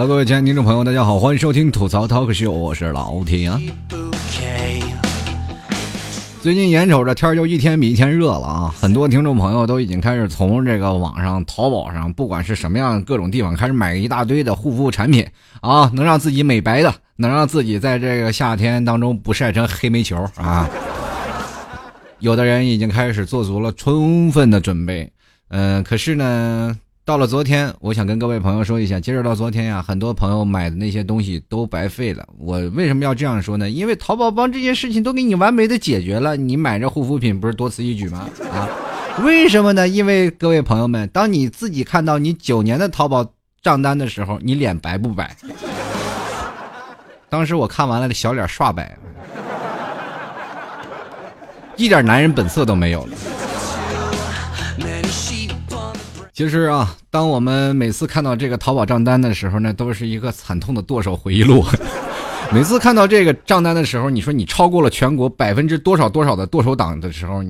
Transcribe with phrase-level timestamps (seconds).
[0.00, 3.60] Hello，各位亲爱的听众朋友，大家好，欢迎收听吐槽 Talk Show，我是老铁啊。
[6.40, 15.26] 最近眼瞅着天就一天比一天热了啊，很多听众朋友都已经开始从这个网上淘宝上，不管是什么样各种地方，开始买一大堆的护肤产品
[15.60, 20.66] 啊，能让自己美白的，能让自己在这个夏天当中不晒成黑煤球啊。
[22.20, 25.12] 有的人已经开始做足了充分的准备，
[25.48, 26.74] 嗯，可是呢。
[27.10, 32.24] 到了昨天，我想跟各位朋友说一下，截止到昨天呀，很多朋友买的那些东西都白费了。
[32.38, 33.68] 我为什么要这样说呢？
[33.68, 38.28] 因为淘宝帮这件事情都给你完美的解决了，你买这护肤品不是多此一举吗？
[38.52, 38.68] 啊，
[39.24, 39.88] 为什么呢？
[39.88, 43.26] 因为各位朋友们，当你自己看到你九年的淘宝
[43.60, 45.36] 账单的时候，你脸白不白？
[47.28, 48.96] 当时我看完了，小脸刷白，
[51.74, 53.16] 一点男人本色都没有了。
[56.40, 61.62] 其实啊，当我们每次看到这个淘宝账单的时候呢，都是一个惨痛的剁手回忆录。
[62.50, 67.44] 每次看到这个账单的时候，你说你超过了全国百分之多少多少的剁手党的时候，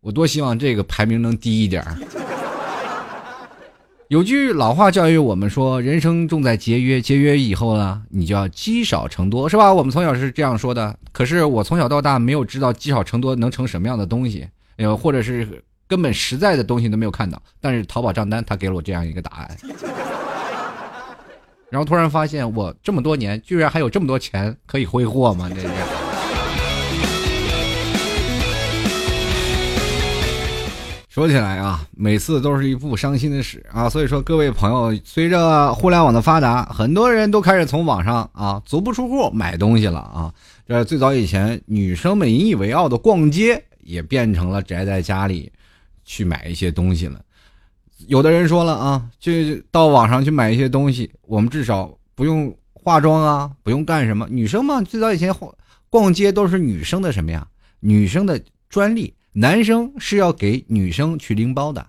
[0.00, 1.84] 我多希望这个排名能低一点。
[4.08, 9.70] 有句老话教育我们说，人生重在节约，节约以后呢，你就要积少成多，是吧？
[9.70, 10.96] 我们从小是这样说的。
[11.12, 15.62] 可是我从小到大没有知道积少成多能成什么样的东西，呃，或者是。
[15.90, 19.56] 根本实在的东西都没有看到，但是淘宝账单他给了我这样一个答案，
[21.68, 25.50] 然后突然发现我这么多年居然还有这么多钱可以挥霍吗？
[25.52, 25.68] 这是。
[31.08, 40.32] 说起来啊，每次都是一部伤心的史啊，所以说各位朋友，随着互联网的发达，很多人都开始从网上啊足不出户买东西了啊。
[40.68, 45.50] 这最早以前女生们引以为傲的逛街，也变成了宅在家里。
[46.10, 47.24] 去买一些东西了，
[48.08, 54.26] 有的人说了啊，去到网上去买一些东西，我们至少不用化妆啊，不用干什么。
[54.28, 55.32] 女生嘛，最早以前
[55.88, 57.46] 逛街都是女生的什么呀？
[57.78, 61.86] 女生的专利，男生是要给女生去拎包的，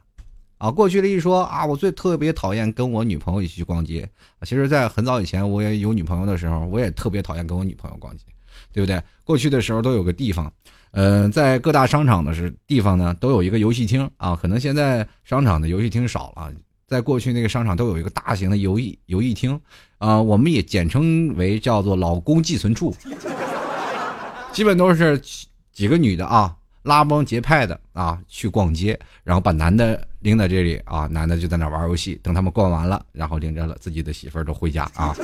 [0.60, 4.08] 啊，过去的一说啊，我最特别讨厌跟我女朋友一起去逛街。
[4.44, 8.24] 其实，在很早以前，我也有女朋友的时候，我也特别讨厌跟我女朋友逛街，
[8.72, 9.02] 对不对？
[9.24, 10.54] 过去的时候都有个地方。
[10.92, 14.36] 嗯，在各大商场的是地方呢，都有一个游戏厅啊。
[14.36, 16.52] 可能现在商场的游戏厅少了，
[16.86, 19.58] 在过去那个商场都有一个大型的游艺游艺厅，
[20.00, 22.94] 啊，我们也简称为叫做“老公寄存处”。
[24.52, 25.18] 基本都是
[25.72, 26.54] 几个女的啊，
[26.84, 35.16] 拉帮结派的啊去逛街，然后把男的拎在这里啊，男的就在那玩游戏，等他们逛完了，然后领着了自己的媳妇儿都回家啊。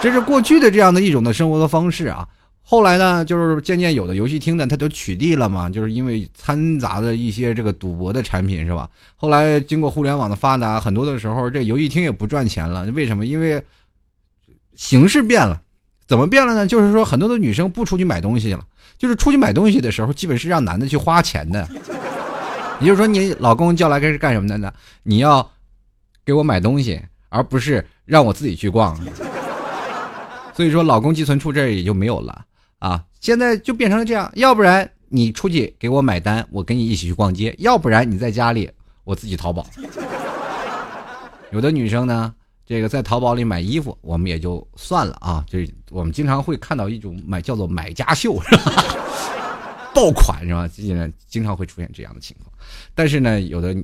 [0.00, 2.28] 这是过去的这样的一种的生活的方式啊。
[2.70, 8.88] 后来呢，就是渐渐有的游戏厅呢，它就取缔了嘛，就是因为掺杂的一些这个赌博的产品，是吧？
[9.16, 12.84] 后来经过互联网的发达，很多的时候这游戏厅也不赚钱了。
[12.92, 13.26] 为什么？
[13.26, 13.60] 因为
[14.76, 15.60] 形式变了。
[16.06, 16.64] 怎么变了呢？
[16.64, 18.64] 就是说很多的女生不出去买东西了，
[18.96, 21.68] 就是出去买东西的时候，基本是让男的去花钱的。
[22.78, 24.72] 也就是说，你老公叫来该是干什么的呢？
[25.02, 25.50] 你要
[26.24, 28.96] 给我买东西，而不是让我自己去逛。
[30.54, 32.44] 所以说，老公寄存处这也就没有了。
[32.80, 38.70] 啊，现在就变成了这样，要不然你出去给我买单，我跟你一起去逛街；要不然你在家里，
[39.04, 39.66] 我自己淘宝。
[41.52, 48.84] 有的女生呢，这个在淘宝里买衣服，我们也就算了啊，就是我们经常会看到一种买叫做买家秀，是吧？
[49.94, 50.66] 爆款是吧？
[50.66, 52.50] 经常经常会出现这样的情况，
[52.94, 53.76] 但是呢，有的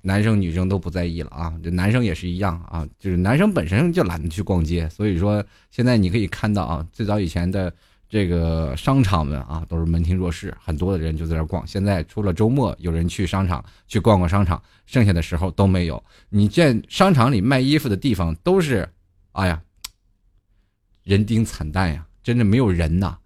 [0.00, 7.72] 男生女生都不在意了啊，这男生也是一样啊，就是男生本身就懒得去逛街，所以说现在你可以看到啊，最早以前的。
[8.12, 11.66] 这个商场们啊，都是门庭若市，很多的人就在那逛。
[11.66, 16.04] 现在除了周末有人去商场去逛逛商场，剩下的时候都没有。
[16.28, 18.86] 你见商场里卖衣服的地方都是，
[19.32, 19.62] 哎呀，
[21.04, 23.16] 人丁惨淡呀，真的没有人呐。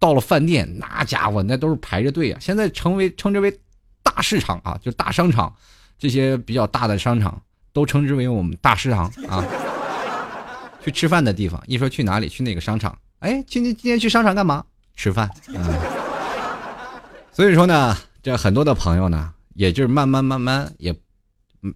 [0.00, 2.40] 到了饭店，那家伙那都是排着队啊。
[2.40, 3.56] 现在成为称之为
[4.02, 5.54] 大市场啊，就大商场，
[5.96, 7.40] 这些比较大的商场
[7.72, 9.46] 都称之为我们大食堂啊。
[10.82, 12.98] 去吃饭的地方，一说去哪里，去哪个商场。
[13.22, 14.64] 哎，今天今天去商场干嘛？
[14.96, 15.62] 吃饭啊！
[17.32, 20.92] 所以说呢，这很多的朋友呢，也就是慢慢慢慢也，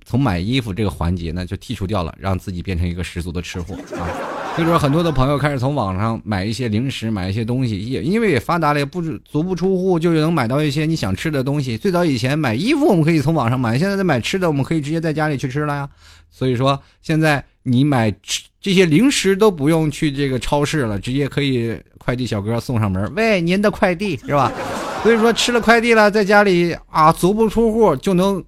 [0.05, 4.11] 从买衣服这个环节呢，就剔除掉了，让自己变成一个十足的吃货啊。
[4.57, 11.79] 所以说，很多的朋友开始从网上买一些零食，买一些东西，也因为也发达了，也不足不出户就能买到一些你想吃的东西。
[11.79, 15.89] 最早以前买衣服我们可以从网上买，现在在买吃的我们可以直接在家里去吃了呀。
[16.29, 18.43] 所以说，现在你买吃。
[18.67, 23.15] 这些零食都不用去这个超市了，直接可以快递小哥送上门。
[23.15, 24.51] 喂，您的快递是吧？
[25.05, 28.45] 所以说吃了快递了，在家里啊足不出户就能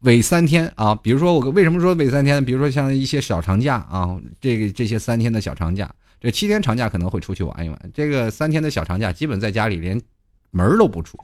[0.00, 2.42] 伪三天啊，比如说我为什么说伪三天？
[2.42, 10.00] 比如说像一些小长假啊，这个这些三天的小长假，这七天长假可能会出去玩一玩，这个三天的小长假基本在家里连
[10.52, 11.18] 门都不出。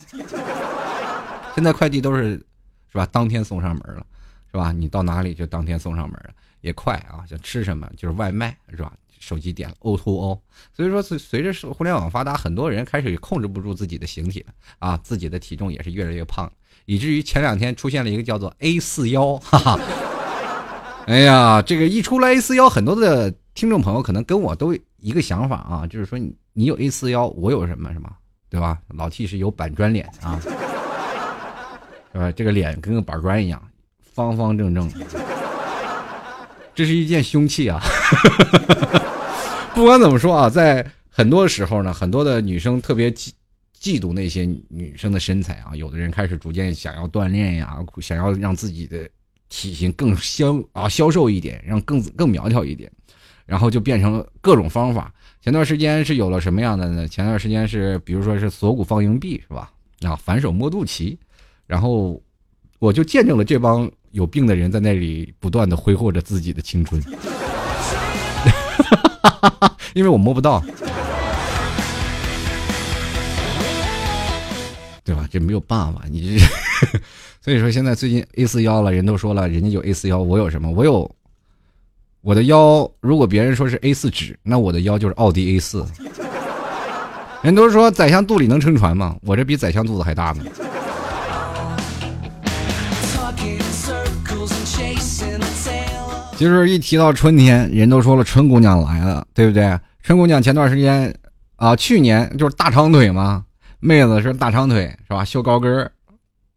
[1.56, 2.32] 现在快递都是
[2.93, 3.08] 是吧？
[3.11, 4.05] 当天送上门了，
[4.52, 4.72] 是吧？
[4.72, 7.24] 你到哪里就当天送上门了，也快啊！
[7.28, 8.92] 想吃什么就是外卖，是吧？
[9.18, 10.42] 手机点 O to O，
[10.74, 16.50] 所以说随随着互联网发达，很多人开始控制不住自己的形体了啊，自己的体重也是越来越胖。
[16.86, 19.78] 以至于前两天出现了一个叫做 A 四腰， 哈哈，
[21.06, 28.10] 哎呀，这个一出来 A 四腰，很多的听众朋友可能跟我都一个想法啊，就是说你你有 A 四腰，我有什么什么，
[28.48, 28.78] 对吧？
[28.88, 32.32] 老 T 是有板砖脸啊，是吧？
[32.32, 33.62] 这个脸跟个板砖一样，
[34.00, 34.90] 方方正正，
[36.81, 37.79] 这是一件凶器啊。
[39.77, 43.11] 不管怎么说啊，在很多时候呢，很多的女生特别。
[43.11, 43.29] 嫉
[43.79, 49.09] 嫉妒那些女生的身材啊，有的人开始逐渐想要锻炼呀，想要让自己的
[49.49, 52.91] 体型更消啊消瘦一点，让更更苗条一点，
[53.47, 55.12] 然后就变成各种方法。
[55.43, 57.09] 前段时间是有了什么样的呢？
[57.09, 59.71] 前段时间是比如说是锁骨放硬币是吧？
[60.03, 61.17] 啊，反手摸肚脐，
[61.67, 62.23] 然后
[62.79, 67.02] 我就见证了这帮有病的人在那里不断的挥霍着自己的青春，
[69.94, 70.62] 因为我摸不到。
[75.04, 75.26] 对吧？
[75.30, 76.46] 这没有办法，你这，
[77.42, 80.70] 所以说现在最近 A 四腰了，人都说了，人家有 A 四腰，我有什么？
[80.70, 81.10] 我有
[82.20, 82.88] 我的腰。
[83.00, 85.84] 如果别人说是 A 四纸，那我的腰就是奥迪 A 四。
[87.42, 89.16] 人都说宰相肚里能撑船吗？
[89.22, 90.44] 我这比宰相肚子还大呢。
[96.40, 99.78] 就是一提到春天，人都说了春姑娘来了，对不对？
[100.02, 101.14] 春姑娘前段时间
[101.56, 103.44] 啊，去年就是大长腿嘛。
[103.78, 105.22] 妹子是大长腿是吧？
[105.22, 105.92] 修高跟儿，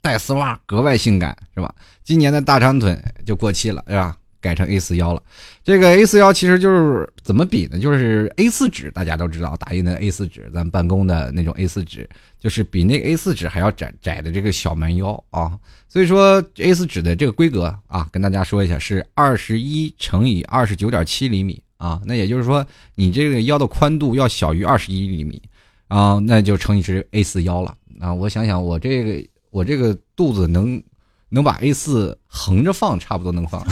[0.01, 1.75] 带丝袜格外性感是吧？
[2.01, 4.15] 今年的大长腿就过气了对吧？
[4.43, 5.23] 改成 A 四腰了。
[5.63, 7.79] 这个 A 四腰其实就是怎么比呢？
[7.79, 12.07] 就是 A 四纸，大家都知道打印的 A 四纸，咱办公的那种 A 四纸，
[12.39, 15.57] 就是比那 A 四纸还要窄窄的这个小蛮腰啊。
[15.87, 22.01] 所以说 A 四纸的这个规格啊，跟大家说一下是二十一乘以二十九点七厘米啊。
[22.05, 22.63] 那也就是说
[22.95, 25.41] 你这个腰的宽度要小于二十一厘米。
[25.89, 28.11] 啊，那就乘以是 A 四腰了啊！
[28.11, 30.81] 我想想，我这个我这个肚子能
[31.29, 33.63] 能把 A 四横着放，差不多能放。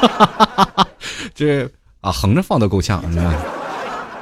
[0.00, 0.86] 哈
[1.34, 1.68] 这
[2.00, 3.34] 啊，横着放都够呛，是吧？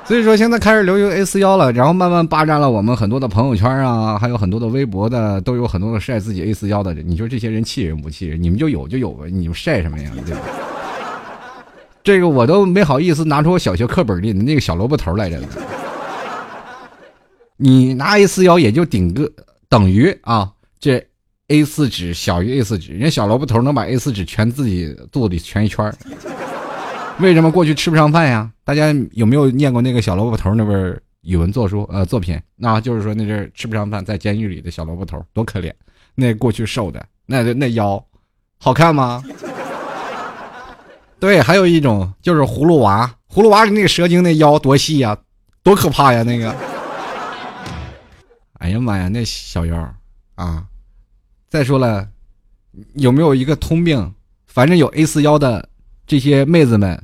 [0.05, 7.05] 所以说现在开始流行 A 四腰了，然后慢慢霸占了我们很多的朋友圈啊，还有很多的微博的，都有很多的晒自己 A 四腰的人。
[7.07, 8.41] 你说这些人气人不气人？
[8.41, 10.11] 你们就有就有呗，你们晒什么呀？
[10.25, 10.41] 对吧？
[12.05, 15.41] 这个我都没好意思拿出我小学课本里的那个小萝卜头来着。
[17.57, 19.29] 你拿 A 四腰也就顶个
[19.69, 20.49] 等于啊，
[20.79, 21.05] 这
[21.49, 25.95] A 四纸小于 A 四纸，人家小萝卜头能把 A 四纸全自己肚子里全一圈
[27.21, 28.51] 为什么过去吃不上饭呀？
[28.65, 32.37] 大家有没有念过那个小萝卜头那本语文作书呃作品？
[32.57, 35.73] 那就是说那阵吃不上饭，在监狱里的小萝卜头多可怜，
[36.17, 38.05] 那过去瘦的那那腰
[38.59, 39.23] 好看吗？
[41.21, 45.17] 对，还有一种就是葫芦娃，葫芦娃里那个蛇精那腰多细呀，
[45.63, 46.53] 多可怕呀那个。
[48.59, 49.95] 哎呀妈呀，那小腰
[50.35, 50.65] 啊！
[51.57, 52.07] 再说了，
[52.97, 54.13] 有没有一个通病？
[54.47, 55.71] 反正有 A 四腰的
[56.07, 57.03] 这些妹子们，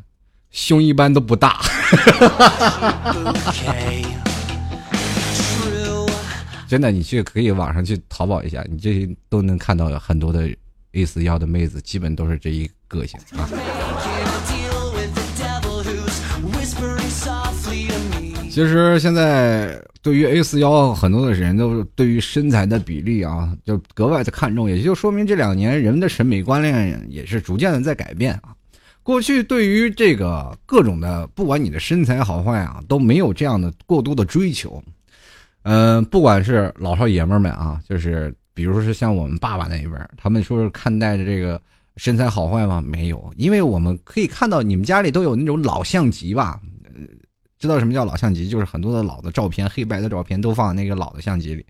[0.50, 1.58] 胸一般都不大。
[6.68, 10.50] 真的，你去可以网上去淘宝一下，你这些都能看到很多的
[10.92, 13.48] A 四腰的妹子，基本都是这一个性啊。
[18.52, 19.82] 其实现在。
[20.02, 28.52] 对于 A 四腰，很多的人都对于身材的比例啊，就格外的看重，也就说明这两年人们的审美观念也是逐渐的在改变啊。
[29.04, 34.82] 过去对于这个各种的，不管你的身材好坏啊，都没有这样的过多的追求。
[35.62, 41.62] 嗯，不管是老少爷们们啊，就是比如说是像我们爸爸那一辈，他们说是看待的这个
[41.96, 42.82] 身材好坏吗？
[42.84, 46.60] 没有，因为我们可以看到你们家里都有那种老相机吧。
[47.62, 48.48] 知道什么叫老相机？
[48.48, 51.64] 就是很多的老的照片，黑白的照片都放在那个老的相机里。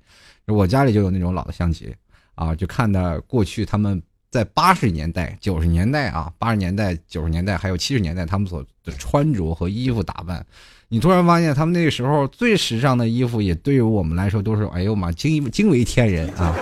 [0.47, 1.95] 我家里就有那种老的相机，
[2.35, 10.45] 啊，就看的过去他们在八十年代、九十年代啊，八十年代、九十年代还有七十年代他们所的穿着和衣服打扮。
[10.89, 16.57] 你突然发现他们那个时候最时尚的衣服，也对于我们来说都是哎呦妈惊惊为天人啊，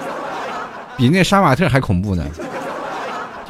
[0.98, 2.28] 比那杀马特还恐怖呢。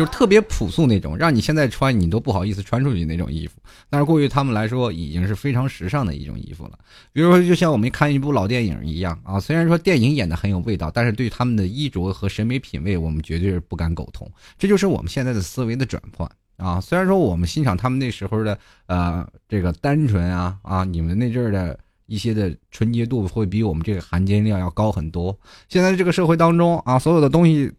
[0.01, 3.61] 就是特别朴素那种，让你现在穿你都不好意思穿出去那种衣服。
[3.91, 6.79] 但是过于他们来说，已经是非常时尚的一种衣服了。
[7.13, 14.27] 比如说，就像我们看一部老电影一样啊，虽然说电影演的很有味道，但是对他们的衣着和审美品味，我们绝对是不敢苟同。
[14.57, 16.27] 这就是我们现在的思维的转换
[16.57, 16.81] 啊。
[16.81, 25.39] 虽然说我们欣赏他们那时候的呃这个单纯啊啊，你们那阵儿的一些的纯洁度会比我们这个含金量要高很多。
[25.69, 27.71] 现在这个社会当中啊，所有的东西。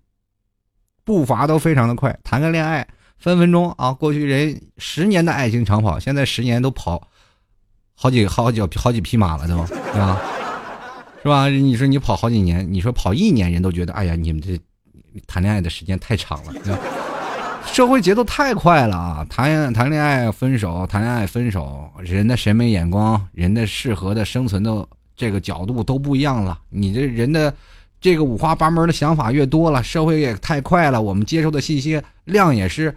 [1.03, 3.91] 步伐都非常的快，谈个恋爱分分钟啊！
[3.91, 7.07] 过去人十年的爱情长跑，现在十年都跑
[7.95, 10.21] 好几好几好几匹马了，都对吧？
[11.21, 11.47] 是吧？
[11.49, 14.59] 你说你跑好几年，你说跑一年，人都觉得哎呀，你们这
[15.27, 16.53] 谈恋爱的时间太长了。
[17.65, 19.25] 社会节奏太快了啊！
[19.29, 26.59] 谈谈恋爱分手，谈恋爱分手，人的审美眼光，人的适合的生存的这个角度都不一样了。
[26.69, 27.53] 你这人的。
[28.01, 32.93] 这个五花八门的想法越多了，社会也太快了，我们接受的信息量也是，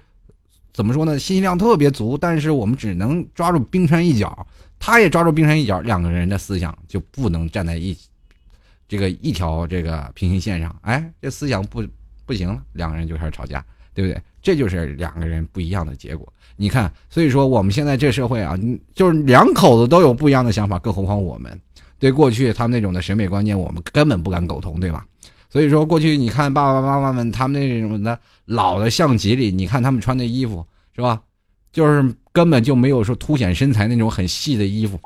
[0.72, 1.18] 怎么说呢？
[1.18, 4.46] 信息量特别足，但是我们只能抓住冰山一角，
[4.78, 7.94] 他也抓住冰山一角，两个人的思想就不能站在一
[8.88, 10.74] 这个一条这个平行线上。
[10.80, 11.84] 哎，这思想不
[12.24, 14.18] 不行了，两个人就开始吵架，对不对？
[14.40, 16.30] 这就是两个人不一样的结果。
[16.56, 18.58] 你看，所以说我们现在这社会啊，
[18.94, 21.60] 就是两口子都有不一样的想法，更何况我们。
[21.98, 25.04] 对过去他们那种的审美观念，我们根本不敢苟同，对吧？
[25.48, 31.20] 所以说过去你看爸爸妈妈们他们那种的老的相机里，你看他们穿的衣服是吧？
[31.72, 35.00] 就是根本就没有说凸显身材那种很细的衣服。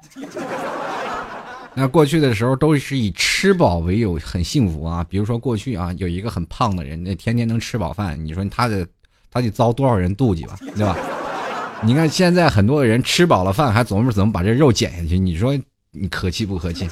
[1.75, 5.05] 那过去的时候都是以吃饱为有很幸福啊。
[5.09, 8.87] 比如说过去啊，有一个很胖的人，那天天能吃饱饭，你说他得
[9.31, 10.97] 他得遭多少人妒忌吧，对吧？
[11.85, 15.57] 你看现在很多人吃饱了饭还琢磨怎么把这肉减下去，你说。
[15.93, 16.89] 你可气不可气？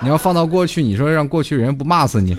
[0.00, 2.36] 你要放到过去，你说让过去人不骂死你？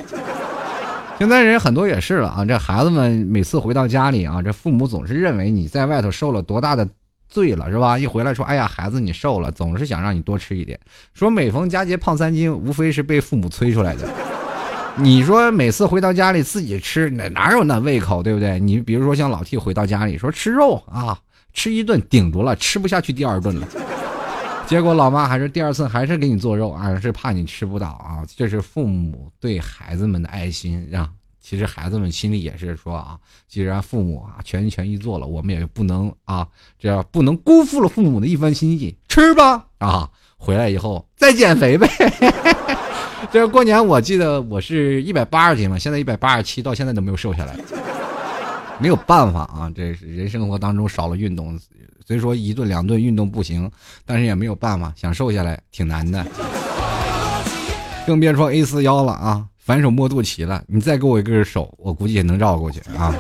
[1.20, 2.44] 现在人很多也是了啊！
[2.44, 6.88] 这孩子们每次回到家里啊，这父母总是认为你在外头受了多大的
[7.30, 8.00] 罪了，是吧？
[8.00, 10.80] 一回来说，哎呀，孩子你瘦了，总是想让你多吃一点。
[11.14, 14.10] 说每逢佳节胖三斤，无非是被父母催出来的。
[14.96, 18.60] 你说每次回到家里自己吃，哪哪有那胃口，对不对？
[18.60, 21.16] 你比如说像老 T 回到家里说吃肉啊，
[21.54, 23.68] 吃一顿顶住了，吃不下去第二顿了。
[24.72, 28.24] 结果老妈还是第二次还是给你做肉啊，是怕你吃不到啊。
[28.38, 31.10] 这是父母对孩子们的爱心啊。
[31.42, 36.48] 其实孩子们心里也是说啊，既然父母啊全心全意做了，我们也不能啊，
[36.80, 38.96] 这不能辜负了父母的一番心意。
[39.10, 41.90] 吃吧啊，回来以后 再减肥呗。
[43.30, 47.60] 这过年，我记得我是一百八十斤嘛，现在一百八十七，到现在都没有瘦下来。
[48.80, 51.60] 没有办法啊，这是人生活当中少了运动。
[52.12, 53.72] 所以说一顿两顿运动不行，
[54.06, 56.26] 但是也没有办法，想瘦下来挺难的，
[58.06, 60.62] 更别说 A 四腰了啊，反手摸肚脐了。
[60.68, 63.16] 你再给我一根手，我估计也能绕过去啊。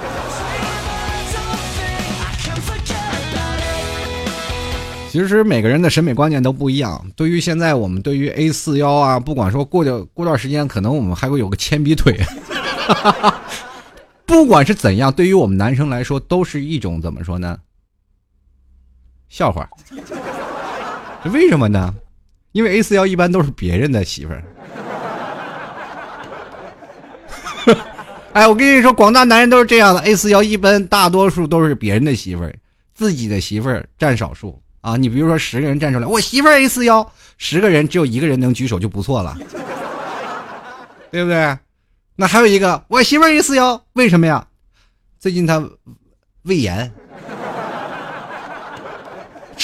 [5.10, 7.02] 其实每个人的审美观念都不一样。
[7.16, 12.20] 对于现在我们对于 A 四腰啊，不管说过掉过段时间，可能我们还会有个铅笔腿。
[14.28, 17.58] 不管是怎样，对于我们男生来说，都是一种怎么说呢？
[19.32, 19.68] 笑话，
[21.32, 21.96] 为什么呢？
[22.52, 24.44] 因为 A 四幺一般都是别人的媳妇儿。
[28.34, 32.54] 哎，我跟你说，广大男人都是这样的，A 四幺一般大多数都是别人的媳妇儿，
[32.94, 34.98] 自己的媳妇儿占少数啊。
[34.98, 39.38] 你比如说十个人站出来，我媳妇儿 A 四幺，十个人只有一个人能举手就不错了，
[41.10, 41.58] 对不对？
[42.18, 44.46] 那还有一个，我媳妇儿 A 四幺，为什么呀？
[45.20, 45.66] 最近她
[46.42, 46.92] 胃炎。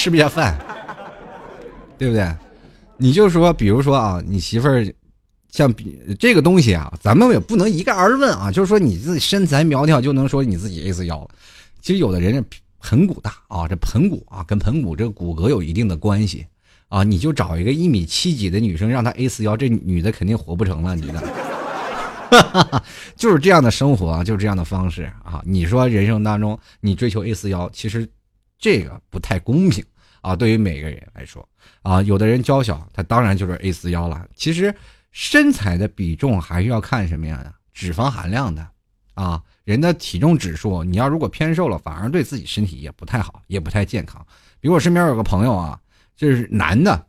[0.08, 0.58] 吃不下饭，
[1.98, 2.34] 对不对？
[2.96, 4.82] 你就说，比如说啊，你媳妇儿
[5.50, 8.50] 像比这个东西啊，咱们也不能一概而论啊。
[8.50, 11.28] 就是说你自己身材苗条就能说你自己 A 四腰，
[11.82, 12.42] 其实有的人
[12.80, 16.46] 盆骨大啊，这盆骨啊跟盆骨这个骨骼有一定的关系
[16.88, 17.04] 啊。
[17.04, 22.82] 你就找一个一米七几的女生，让她 A 四腰，这女的肯定活不成了，你的，
[23.14, 25.42] 就是这样的生活，就是这样的方式啊。
[25.44, 28.08] 你说人生当中你追求 A 四腰，其实。
[28.60, 29.84] 这个不太公平
[30.20, 30.34] 啊！
[30.36, 31.46] 对于每个人来说
[31.82, 34.26] 啊，有的人娇小，他当然就是 A 四腰了。
[34.34, 34.74] 其实
[35.12, 38.66] 身材的比重还是要看什么样的脂肪含量的
[39.14, 39.42] 啊。
[39.64, 44.26] 人的体重指数，你要如果偏瘦了，反而对自己身体也不太好，也不太健康。
[44.60, 45.78] 比如我身边有个朋友啊，
[46.16, 47.06] 就是男的，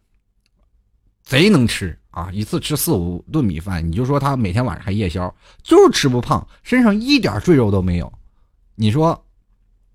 [1.24, 8.12] 贼能吃啊，一次吃四五顿米饭，你就说他每天晚上还夜宵，就是吃不胖，身上一点赘肉都没有。
[8.76, 9.26] 你说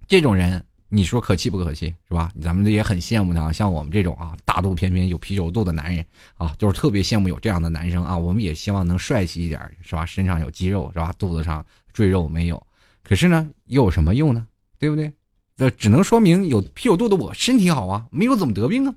[0.08, 0.64] 这种人？
[0.88, 2.30] 你说可气不可气是吧？
[2.40, 6.04] 咱们也很羡慕他，像我们这种啊大肚翩翩有啤酒肚的男人
[6.36, 8.16] 啊，就是特别羡慕有这样的男生啊。
[8.16, 10.06] 我们也希望能帅气一点是吧？
[10.06, 11.12] 身上有肌肉是吧？
[11.18, 12.64] 肚子上赘肉没有。
[13.02, 14.46] 可是呢，又有什么用呢？
[14.78, 15.12] 对不对？
[15.56, 18.94] 那只能说明有啤酒肚的我身体好啊，没有怎么得病啊。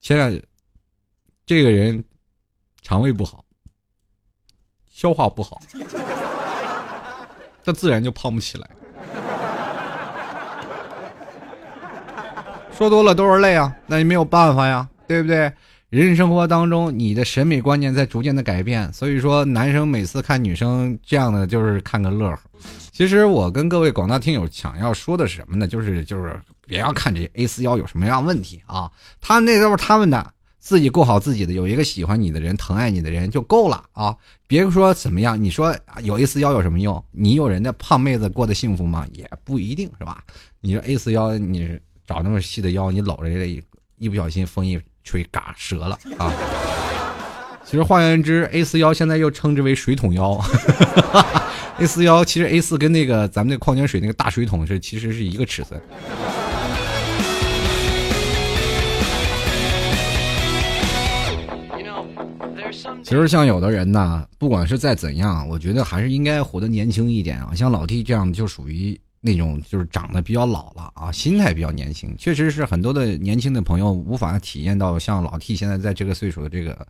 [0.00, 0.42] 现在
[1.46, 2.04] 这个人
[2.82, 3.44] 肠胃不好，
[4.90, 5.60] 消化不好，
[7.64, 8.68] 他自然就胖不起来。
[12.76, 15.52] 说多了都是泪啊，那也没有办法呀，对不对？
[15.90, 22.38] 人生活当中，你的审美观念在逐渐的改变，所以说男生每次看女生这样的就是看个乐呵。
[22.90, 25.68] 其实我跟各位广大听友想要说的是什么呢？
[25.68, 28.90] 就是就是别要看这 A 四幺有什么样问题啊，
[29.20, 34.16] 他那都是他们的，自己过好自己的，有一个喜欢你的人、疼爱你的人就够了啊！
[34.48, 37.02] 别说怎么样，你说有 A 四幺有什么用？
[37.12, 39.06] 你有人家胖妹子过得幸福吗？
[39.12, 40.24] 也不一定是吧？
[40.60, 43.62] 你说 A 四幺，你找那么细的腰，你搂着一
[43.98, 44.80] 一不小心风一。
[45.06, 46.32] 吹嘎折了啊！
[47.62, 50.42] 其实换言之，A 四腰现在又称之为水桶腰。
[51.76, 55.78] A 四腰其实 A 四跟那个咱们那矿泉水那个大水桶是其实是一个尺寸。
[63.02, 67.52] 其实像有的人呢，不管是再怎样，我觉得还是应该活得年轻一点啊。
[67.54, 68.98] 像老 T 这样就属于。
[69.26, 76.86] 那种就是长得比较老了啊，心态比较年轻，确实是很多的年轻的朋友无法体验到像老 T 现在在这个岁数的这个，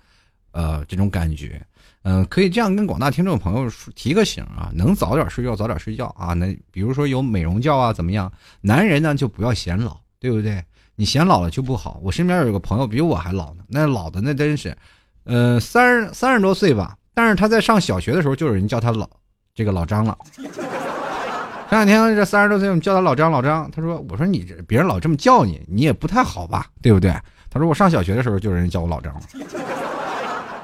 [0.50, 1.64] 呃，这种感觉。
[2.02, 6.34] 嗯，可以这样跟广大听众朋友提个醒啊，能早点睡觉早点睡觉啊。
[6.34, 8.30] 那比如说有美容觉啊，怎么样？
[8.60, 10.60] 男人呢就不要显老，对不对？
[10.96, 12.00] 你显老了就不好。
[12.02, 14.76] 我身边有个朋友比我还老呢，那老的那真是，
[15.22, 19.08] 呃，三三十多岁吧，但是他在上小学的时候就有人叫他老
[19.54, 20.18] 这个老张了。
[21.74, 23.68] 前两天这三十多岁，我们叫他老张，老张。
[23.72, 27.10] 他说：“我说你这别人老这么叫你，你也不太好吧，对不对？”
[27.50, 29.22] 他说：“我上小学的时候就有人叫我老张了，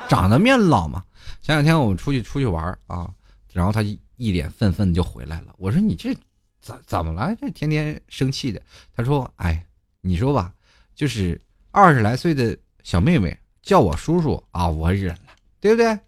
[0.09, 1.03] 长得面老嘛。”
[1.43, 3.11] 前两天我们出去出去玩啊，
[3.53, 5.53] 然后他一脸愤愤就回来了。
[5.59, 6.15] 我说：“你这
[6.61, 7.35] 怎怎么了？
[7.41, 8.63] 这天天生气的。”
[8.95, 9.67] 他说：“哎，
[10.03, 10.53] 你说吧，
[10.95, 11.41] 就是
[11.73, 15.99] 二十来岁的小妹妹叫我叔叔啊，我忍了，对不对？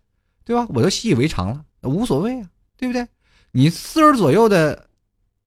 [0.45, 0.65] 对吧？
[0.69, 3.05] 我都习以为常了，无所谓啊，对不对？
[3.51, 4.87] 你四十左右的。”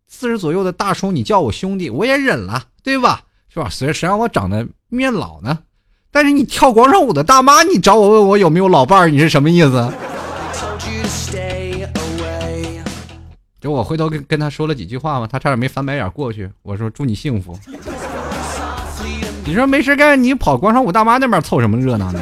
[0.07, 3.21] 四十左右的大叔，你叫我兄弟，我也忍了，对吧？
[3.49, 3.67] 是吧？
[3.69, 5.59] 谁谁让我长得面老呢？
[6.11, 9.91] 但是你跳广场舞的大妈，你找我问我有没有老伴儿，你是什么意思？
[13.59, 16.49] 就我回头跟跟他说了几句话嘛，他差点没翻白眼过去。
[16.61, 17.57] 我说祝你幸福。
[19.43, 22.19] 你说没事干，你跑广场舞大妈那边凑什么热闹呢？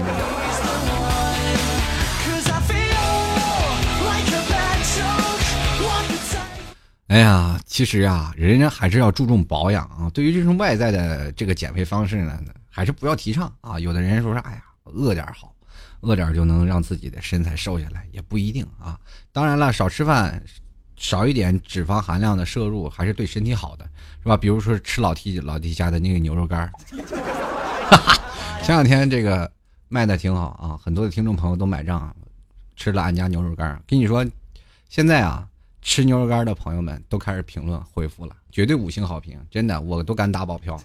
[7.13, 10.09] 哎呀，其实啊，人人还是要注重保养啊。
[10.15, 12.39] 对于这种外在的这个减肥方式呢，
[12.71, 13.79] 还是不要提倡啊。
[13.79, 15.53] 有的人说说，哎呀，饿点好，
[16.01, 18.99] 饿点就能让自己的身材瘦下来，也不一定啊。
[19.31, 20.43] 当然了，少吃饭，
[20.95, 23.87] 少一点脂肪含量的摄入，还是对身体好的，
[24.23, 24.35] 是吧？
[24.35, 26.67] 比如说吃老弟老弟家的那个牛肉干
[28.63, 29.51] 前两天这个
[29.87, 32.11] 卖的挺好啊，很多的听众朋友都买账，
[32.75, 34.25] 吃了俺家牛肉干跟你说，
[34.89, 35.47] 现在啊。
[35.83, 40.81] 吃牛肉干的朋友们都开始评论回复了，绝对五星好评，真的，我都敢打保票。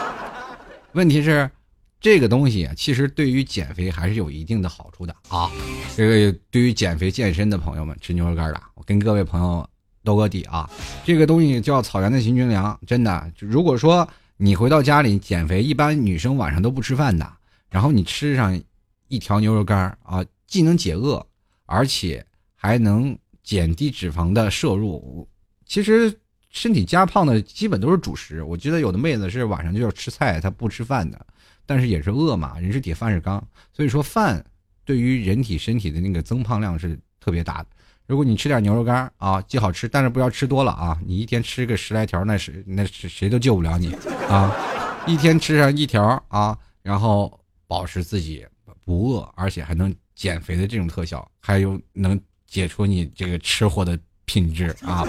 [0.92, 1.50] 问题是，
[1.98, 5.50] 这个东西其实对于减肥还是有一定的好处的啊。
[5.96, 9.68] 这个对于减肥健身的朋友们吃牛肉干的，我跟各位朋友
[10.04, 10.70] 兜个底啊，
[11.04, 13.32] 这个东西叫草原的行军粮，真的。
[13.38, 14.06] 如果说
[14.36, 17.26] 你回到家里减肥，一般女生晚上都不吃饭的，
[17.70, 18.60] 然后你吃上
[19.08, 21.26] 一条牛肉干啊，既能解饿，
[21.64, 23.18] 而且还能。
[23.46, 25.26] 减低脂肪的摄入，
[25.64, 26.12] 其实
[26.50, 28.42] 身体加胖的基本都是主食。
[28.42, 31.26] 我记得有的妹子是晚上就要吃菜，她不吃饭的，
[31.64, 33.40] 但是也是饿嘛，人是铁，饭是钢，
[33.72, 34.44] 所以说饭
[34.84, 37.68] 对于人体身体的那个增胖量是特别大的。
[38.08, 41.00] 如果你吃点牛肉干啊，既好吃，但是不要吃多了啊！
[41.06, 43.94] 你一天吃个十来条，那是那是谁都救不了你
[44.28, 44.52] 啊！
[45.06, 48.44] 一天吃上一条啊，然后保持自己
[48.84, 52.20] 不饿，而且还能减肥的这种特效，还有能。
[52.56, 55.06] 解除你这个吃货的品质啊，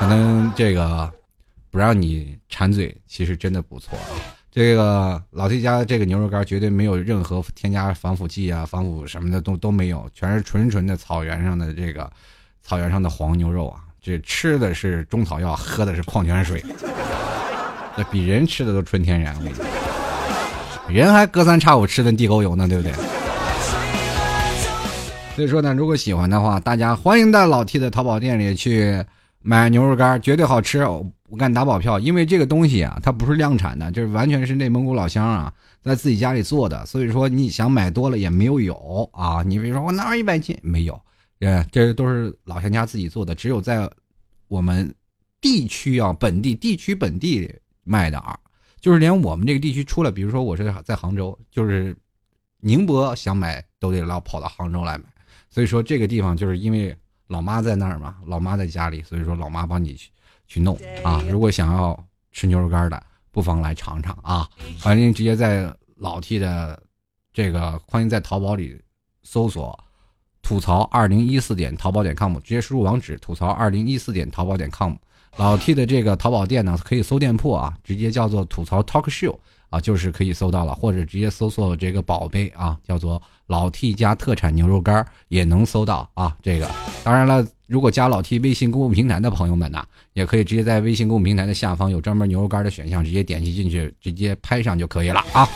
[0.00, 1.08] 可能这个
[1.70, 3.96] 不让你馋嘴，其实真的不错。
[4.50, 12.10] 这个老 T 家的这个牛肉干绝对没有任何添加防腐剂啊、防腐什么的都都没有，全是纯纯的草原上的这个
[12.64, 13.84] 草原上的黄牛肉啊。
[14.02, 16.60] 这吃的是中草药，喝的是矿泉水，
[17.96, 19.40] 那比人吃的都纯天然。
[20.88, 22.92] 人还隔三差五吃顿地沟油呢，对不对？
[25.34, 29.02] 所以说呢，如果喜欢的话，大家欢迎在老 T 的淘宝店里去
[29.40, 30.84] 买牛肉干，绝对好吃。
[30.84, 36.84] 我敢打保票，因为这个东西啊，它不是量产的，就是完全是内蒙古老乡啊在自己家里做的。
[36.84, 39.42] 所以说你想买多了也没有有啊。
[39.42, 41.00] 你比如说我拿一百斤没有，
[41.40, 43.90] 呃，这都是老乡家自己做的，只有在
[44.48, 44.94] 我们
[45.40, 47.50] 地区啊，本地地区本地
[47.84, 48.38] 卖的啊，
[48.82, 51.96] 就是连我们这个地区出来，比如说我是在杭州，就是
[52.60, 55.04] 宁波想买都得老跑到杭州来买。
[55.52, 56.96] 所以说这个地方就是因为
[57.28, 60.10] 老妈在那儿嘛，老妈在家里，所以说老妈帮你去
[60.48, 61.22] 去弄啊。
[61.28, 64.48] 如果想要吃牛肉干的，不妨来尝尝啊。
[64.80, 66.82] 欢迎直接在老 T 的
[67.32, 68.80] 这个，欢迎在淘宝里
[69.22, 69.78] 搜索。
[70.40, 74.92] 吐槽二零一四点淘宝点 com，直接输入网址吐槽二零一四点淘宝点 com。
[75.36, 79.38] 老 T 的这个淘宝店呢，可以搜店铺啊，直接叫做吐槽 Talk Show
[79.72, 86.36] 啊，就是可以搜到了，或者直接搜索这个宝贝啊，叫做老 T 家特产牛肉干也能搜到啊。
[86.42, 86.70] 这个
[87.02, 89.82] 当然了，如果加老 T 微信公众平台的朋友们呢，
[90.12, 95.48] 也可以直接在微信公众平台的下方有专门牛肉干的选项，直接点击进去，直接拍上就可以了啊。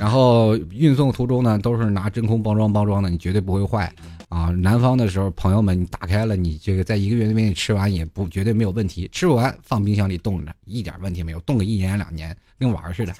[0.00, 3.92] 然后运送途中呢，都是拿真空包装包装的，你绝对不会坏
[4.30, 4.46] 啊！
[4.50, 13.12] 南方的时候，朋友们，你打开了，你这个在一个月内吃完也不绝对没有问题，吃不完放冰箱里冻着，一点问题没有，冻个一年两年跟玩似的。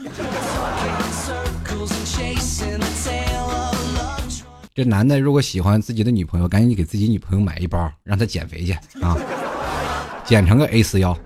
[4.72, 9.18] 这男的如果喜欢自己的女朋友，赶紧给自己女朋友买一包，让她减肥去啊，
[10.24, 11.18] 减成个 A 四腰。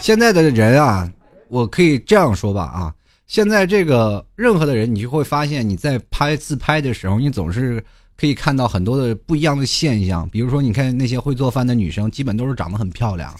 [0.00, 1.10] 现在的人啊，
[1.48, 2.94] 我可以这样说吧啊，
[3.26, 7.82] 现在这个任何的人，你就会发现你在拍自拍的时候，你总是
[8.16, 10.28] 可以看到很多的不一样的现象。
[10.28, 13.34] 比如说，你看那些会做饭的女生，基本都是长得很漂亮，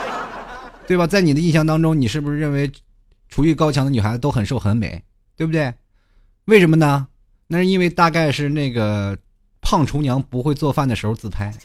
[0.86, 1.06] 对吧？
[1.06, 2.70] 在你的印象当中，你是不是认为
[3.28, 5.02] 厨艺高强的女孩子都很瘦很美，
[5.36, 5.72] 对不对？
[6.44, 7.06] 为什么呢？
[7.46, 9.16] 那是因为大概是那个
[9.62, 11.52] 胖厨娘不会做饭的时候自拍。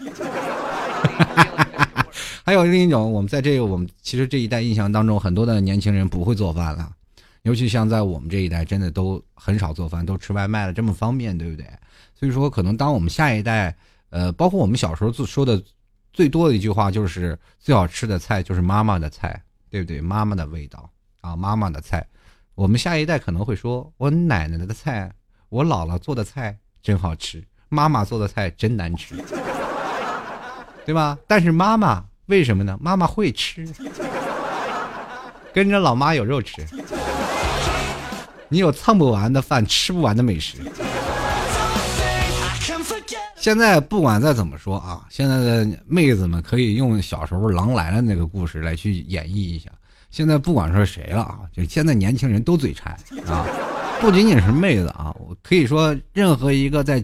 [2.46, 6.90] 还有另一种，我们在这个我们其实这一代印象当中，很多的年轻人不会做饭了，
[7.44, 11.66] 尤其像在我们这一代，真的都很少做饭，都吃外卖了，这么方便，对不对？
[12.16, 13.76] 所以说，可能当我们下一代，
[14.10, 15.62] 呃，包括我们小时候最说的
[16.14, 20.00] 最多的一句话，就是最好吃的菜就是妈妈的菜，对不对？
[20.00, 20.90] 妈妈的味道
[21.22, 22.06] 啊，妈妈的菜。
[22.56, 25.12] 我们下一代可能会说，我奶奶的菜，
[25.50, 29.16] 我姥姥做的菜真好吃，妈妈做的菜真难吃，
[30.86, 31.18] 对吧？
[31.28, 32.06] 但是妈妈。
[32.28, 32.78] 为什么呢？
[32.80, 33.68] 妈妈会吃，
[35.54, 36.66] 跟着老妈有肉吃，
[38.54, 40.60] 你有蹭不完的饭，吃不完的美食。
[43.36, 49.72] 现在不管再怎么说啊，现在的妹子们可以用小时候《狼来了》那个故事来去演绎一下。
[50.12, 53.44] 现在不管说谁了啊，就现在年轻人都嘴馋啊，
[54.00, 57.04] 不仅仅是妹子啊，我可以说任何一个在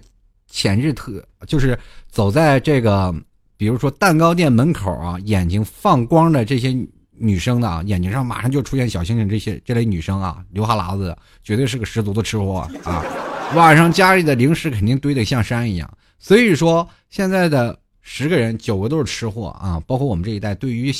[0.51, 1.75] 潜质特，就是
[2.11, 3.11] 走在这个。
[3.57, 6.73] 比如说蛋糕店门口啊，眼睛放光的这些
[7.19, 13.03] 女生的啊，眼睛上马上就出现小星星，这些这类女生啊，流哈喇子，绝对是个十足的吃货啊。
[13.55, 20.91] 晚上家里的零食肯定堆得像山一样，所以说现在的十个人九个都是吃货啊，包括我们这一代，对于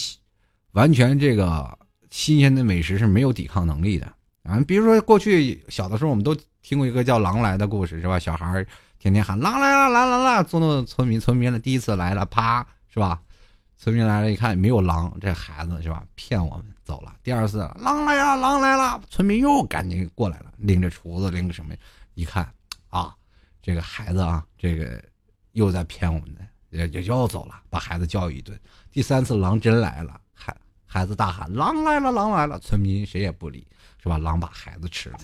[0.74, 1.78] 完全这个
[2.10, 4.06] 新鲜的美食是没有抵抗能力的
[4.44, 4.60] 啊。
[4.68, 8.20] 比如说过去小的时候，我们都听过一个叫狼来的故事，是吧？
[8.20, 8.66] 小孩。
[9.02, 11.18] 天天喊狼来了，来来来，捉弄村民。
[11.18, 13.18] 村民的第一次来了，啪，是吧？
[13.82, 16.04] 村民来了，一看没有狼，这孩子是吧？
[16.14, 17.16] 骗我们走了。
[17.24, 21.74] 第二次，狼来了，狼来了，村民又赶紧过来了，拎着厨子，拎着什么？
[22.14, 22.46] 一看，
[22.90, 23.16] 啊，
[23.62, 25.02] 这个孩子啊，这个
[25.54, 28.60] 又在骗我们的，也也又走了，把孩子教育一顿。
[28.92, 30.54] 第三次，狼真来了，孩
[30.86, 33.66] 孩子大喊：“狼来了，狼来了！”村民谁也不理，
[34.04, 34.18] 是吧？
[34.18, 35.20] 狼把孩子吃了。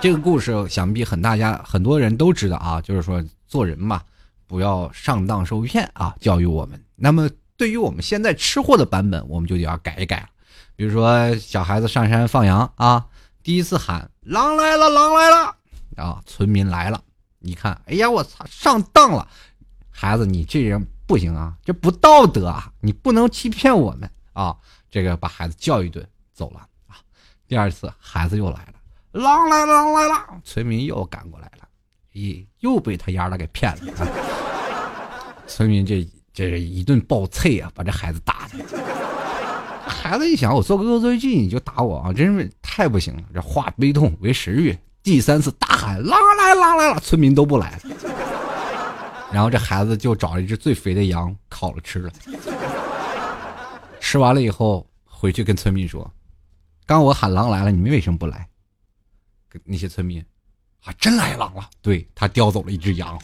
[0.00, 4.02] 这个故事想必很大家很多人都知道啊，就是说做人嘛，
[4.48, 6.83] 不要上当受骗啊，教育我们。
[6.96, 10.28] 那么对于我们现在吃货的版本，我们就得要改一改了。
[10.76, 13.06] 比如说小孩子上山放羊啊，
[13.42, 15.56] 第一次喊狼来了，狼来了
[15.96, 17.00] 啊，村民来了，
[17.38, 19.28] 你看，哎呀，我操，上当了，
[19.90, 24.56] 孩子你这人不行啊，这不道德啊，你不能欺骗我们啊，
[24.90, 26.96] 这个把孩子教育一顿走了啊。
[27.46, 28.74] 第二次孩子又来了。
[29.12, 30.40] 狼来了，狼来了！
[30.42, 31.68] 村民又赶过来了，
[32.14, 34.08] 咦，又被他丫的给骗了。
[35.46, 36.04] 村民这
[36.34, 38.58] 这是一顿暴啐啊，把这孩子打的。
[39.86, 43.22] 孩子一想，我做个恶作剧你就打我啊，真是太不行了。
[43.32, 47.80] 这化悲痛为食欲，第三次大喊：“狼来，狼来了！”村民都不来。
[49.32, 52.12] 然后这孩子就找了一只最肥的羊烤了吃了。
[54.00, 56.10] 吃完了以后，回去跟村民说
[56.84, 58.48] ：“刚我喊狼来了，你们为什么不来？”
[59.64, 60.24] 那些村民，
[60.84, 61.70] 啊，真来狼了！
[61.80, 63.16] 对他叼走了一只羊。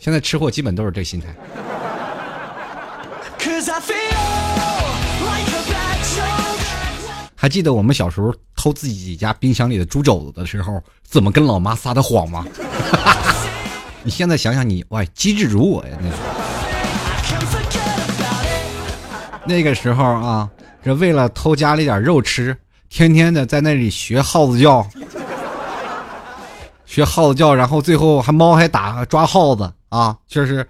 [0.00, 1.28] 现在吃货基本都是这心态。
[7.36, 12.46] 还记得我们小时候偷自己家冰箱里的猪肘子的时候，怎么跟老妈撒的谎吗？
[14.02, 15.98] 你现在想想，你喂，机智如我呀！
[16.00, 16.22] 那时候，
[19.44, 20.48] 那个时候啊，
[20.82, 22.56] 这为了偷家里点肉吃，
[22.88, 24.86] 天天的在那里学耗子叫，
[26.90, 30.68] 学耗子叫，然后最后还猫还打抓耗子啊，就是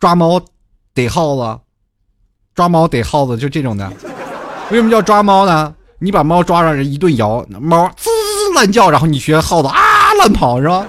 [0.00, 0.42] 抓猫
[0.92, 1.60] 逮耗子，
[2.52, 3.88] 抓猫逮耗子，就这种的。
[4.72, 5.72] 为什么叫抓猫呢？
[6.00, 10.84] 你把猫抓上，人一顿摇，猫滋滋乱叫，然后你学耗子啊乱跑，是吧？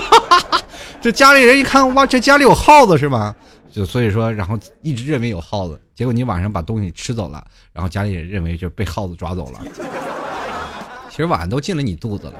[1.00, 3.34] 这家里人一看，哇，这家里有耗子是吧？
[3.72, 9.60] 就所以说，然后一直认为有耗子，结果你晚上把东西吃走了，然后家里人认为就被耗子抓走了。
[11.08, 12.34] 其实晚上都进了你肚子了。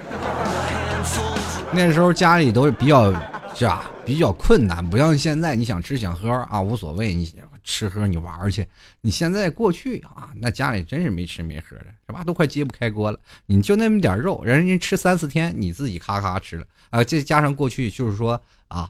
[1.76, 3.12] 那时候家里都是比较
[3.54, 7.30] 是吧，比较困难，不像现在，你想吃想喝啊无所谓，你
[7.62, 8.66] 吃喝你玩去。
[9.02, 12.24] 你现在过去啊，那家里真是没吃没喝的，是吧？
[12.24, 13.20] 都快揭不开锅了。
[13.44, 17.04] 你就那么点肉，人家吃三四天，你自己咔咔吃了啊。
[17.04, 18.88] 再加上过去就是说啊，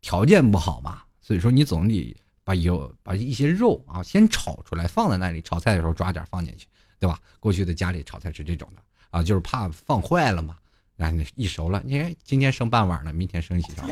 [0.00, 6.66] 条件不好嘛，所以说你总得把有把一些肉啊先炒出来，放在那里炒菜的时候抓点放进去，
[6.98, 7.16] 对吧？
[7.38, 10.56] 过去的家里炒菜是这种的啊，就是怕放坏了嘛。
[10.98, 13.82] 啊，你一熟了，你看今天剩半碗了，明天剩几勺，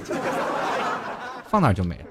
[1.49, 2.05] 放那就没了。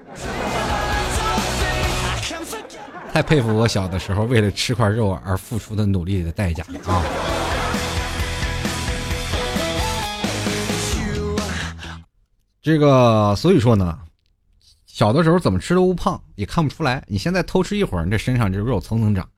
[3.10, 7.02] 太佩服我小的时候为了吃块肉而付出的努力的代价啊！
[12.60, 13.98] 这个所以说呢，
[14.86, 17.02] 小的时候怎么吃都不胖，也看不出来。
[17.06, 19.28] 你现在偷吃一会儿，你这身上这肉蹭蹭长。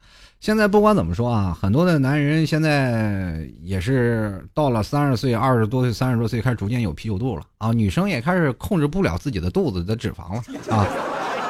[0.44, 7.72] 现在不管怎么说啊，很多的男人现在也是到了三十岁、二十多岁、三十多岁，开始逐渐有啤酒肚了啊。
[7.72, 10.86] 女生也开始控制不了自己的肚子的脂肪了啊。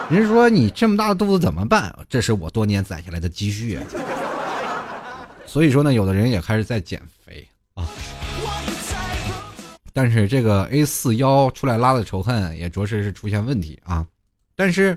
[0.09, 1.93] 人说你这么大的肚子怎么办？
[2.09, 3.81] 这是我多年攒下来的积蓄。
[5.45, 7.89] 所以说呢，有的人也开始在减肥啊。
[9.93, 14.07] 但是这个 A 四腰出来拉的仇恨也着实是出现问题啊。
[14.55, 14.97] 但是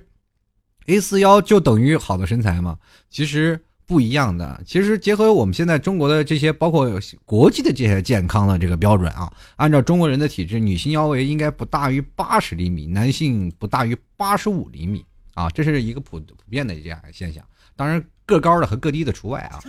[0.86, 2.78] A 四腰就等于好的身材吗？
[3.10, 3.60] 其实。
[3.88, 6.92] 不一样的，其实结合我们现在中国的这些，包括
[7.24, 17.42] 国际的这些健康的这个标准啊，按照中国人的体质，女性腰围应该不大于八十厘米，男性不大于八十五厘米啊，这是一个普普遍的这样现象。
[17.78, 19.60] 当然，个高的和个低的除外啊，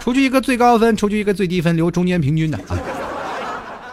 [0.00, 2.76] 除去一个最高分，除去一个最低分，留中间平均的啊。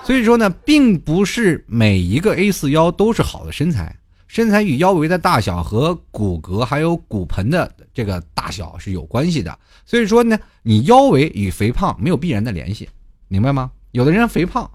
[0.03, 3.95] 所以说呢，并不是每一个 A 四腰都是好的身材。
[4.31, 12.87] 身材与腰围的大小和骨骼还有骨盆的这个大小是有关系的，所以说呢，你腰围与肥胖没有必然的联系，
[13.27, 13.69] 明白吗？
[13.91, 14.71] 有的人肥胖，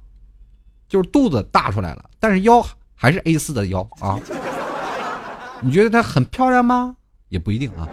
[0.91, 2.63] 就是肚子大出来了，但是腰
[2.95, 4.21] 还是 A 四的腰啊。
[5.63, 6.95] 你觉得她很漂亮吗？
[7.31, 7.89] 也不一定啊，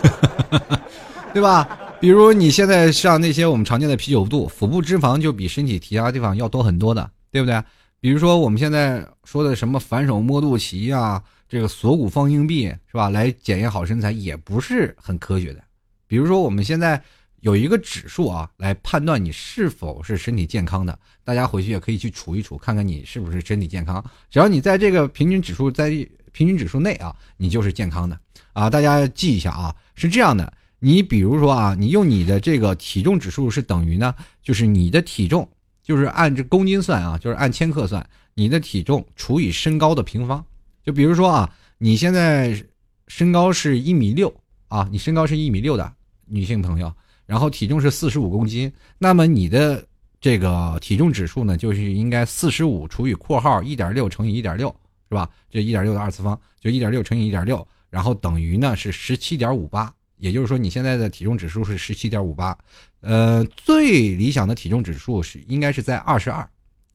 [1.34, 1.68] 对吧？
[2.00, 7.62] 比如你现在像那些我们常见的啤酒肚，腹部脂肪就比身体其他地方要多很多的，对不对？
[8.00, 13.10] 比如说我们现在说的什么反手摸肚脐啊，这个锁骨放硬币是吧？
[13.10, 15.62] 来检验好身材也不是很科学的。
[16.06, 17.00] 比如说我们现在
[17.40, 20.98] 有一个指数啊，来判断你是否是身体健康的。
[21.24, 24.02] 大家回去也可以去数一数，看看你是不是身体健康。
[24.30, 25.90] 只要你在这个平均指数在
[26.32, 28.18] 平均指数内啊，你就是健康的
[28.54, 28.70] 啊。
[28.70, 30.50] 大家记一下啊，是这样的。
[30.78, 35.46] 你比如说啊，你用你的这个体重指数是等于呢，就是你的体重。
[35.90, 40.46] 就是按这公斤算啊，就是按千克算，你的体重除以身高的平方。
[40.84, 42.64] 就比如说啊，你现在
[43.08, 44.32] 身高是一米六
[44.68, 45.92] 啊，你身高是一米六的
[46.26, 46.92] 女性朋友，
[47.26, 49.84] 然后体重是四十五公斤，那么你的
[50.20, 54.68] 这个体重指数呢，就是应该四十五除以括号一点六乘以一点六，
[55.08, 55.28] 是吧？
[55.50, 59.92] 这一点六的二次方就一点六乘以一点六，然后等于呢是十七点五八。
[60.18, 62.56] 也就是说，你现在的体重指数是十七点五八，
[63.00, 66.48] 呃，最理想的体重指数是应该是在二十二，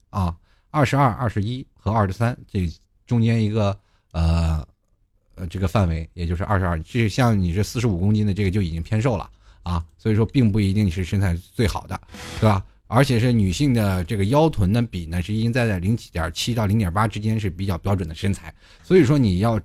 [0.09, 0.35] 啊，
[0.69, 2.71] 二十二、二十一和二十三这
[3.07, 3.77] 中间一个
[4.11, 4.65] 呃
[5.35, 6.79] 呃这个范围，也就是二十二。
[6.83, 9.29] 这像你这四十五公斤的这个就已经偏瘦了
[9.63, 11.99] 啊，所以说并不一定是身材最好的，
[12.39, 12.63] 对吧？
[12.87, 19.59] 而且是女性的这个腰臀的比呢是应该在零点七到零点八之间是比较标准的身材，所以说你要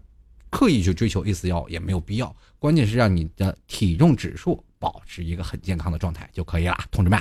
[0.49, 2.35] 刻意去追求 A 四腰也没有必要。
[2.59, 7.21] 关键是让你的体重指数保持一个很健康的状态就可以了，同志们。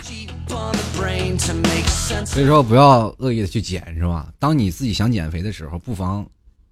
[2.26, 4.32] 所以说不要恶意的去减，是吧？
[4.40, 6.26] 当你自己想减肥的时候，不妨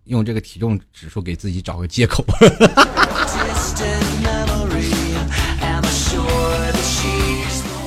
[0.06, 2.24] 用这个体重指数给自己找个借口。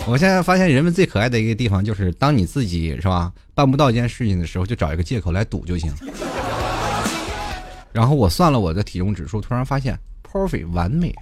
[0.06, 5.90] 我现在发现人们最可爱的一个地方就是，当你自己是吧办不到一件事情的时候，就找一个借口来赌就行。
[7.92, 9.98] 然后我算了我的体重指数，突然发现。
[10.32, 11.12] perfect 完美，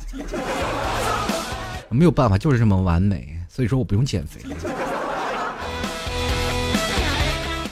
[1.90, 4.40] 没有办法，就是这么完美，所以说我不用减肥。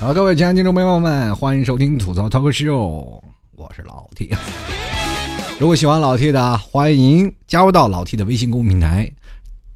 [0.01, 3.21] 好，各位亲爱的听众朋友们，欢迎收听吐槽 talk show，
[3.53, 4.31] 我是老 T。
[5.61, 9.11] 如果喜欢老 T 的，欢迎加入到老 T 的微信公众平台，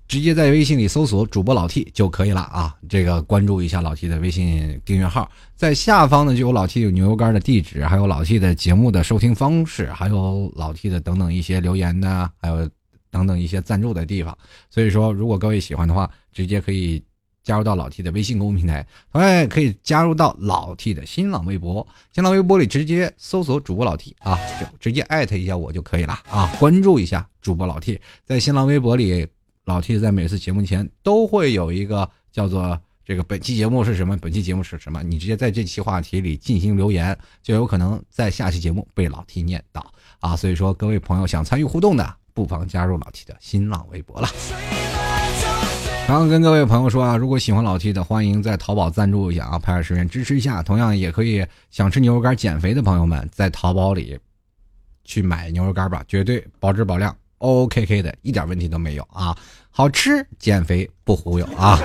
[0.09, 2.75] 直接在微信里搜索主播老 T 就可以了啊。
[2.89, 12.69] 这个关注一下老 T 的微信订阅号，在下方呢就有老 T 有牛肉干的地址，还有老 T 的节目的收听方式，还有老 T 的等等一些留言呢，还有
[13.11, 14.37] 等等一些赞助的地方。
[14.71, 17.03] 所以说，如果各位喜欢的话，直接可以。
[17.43, 21.85] 加入到老 T 的微信公众平台，同样可以加入到老 T 的新浪微博。
[22.13, 26.55] 新浪微博里直接搜索主播老 T 啊，就直接艾特一下我就可以了啊。
[26.61, 29.27] 关注一下主播老 T，在新浪微博里，
[29.65, 40.37] 老 T 在每次节目前都会有一个叫做这个本期节目是什么，本期节目是什么，你直接在这期话题里进行留言，就有可能在下期节目被老 T 念到啊。
[40.37, 44.29] 所以说，各位朋友想参与互动的，不妨加入老 T 的新浪微博了。
[46.09, 50.63] 然后跟各位朋友说啊，如果喜欢老 T 的，欢迎在淘宝赞助一下啊，拍点视频支持一下。
[50.63, 54.19] 同样也可以想吃牛肉干减肥的朋友们，在淘宝里
[55.05, 59.37] 去买牛肉干吧，绝对保质保量，OKK 的，一点问题都没有啊！
[59.71, 61.79] 好吃减肥不忽悠啊！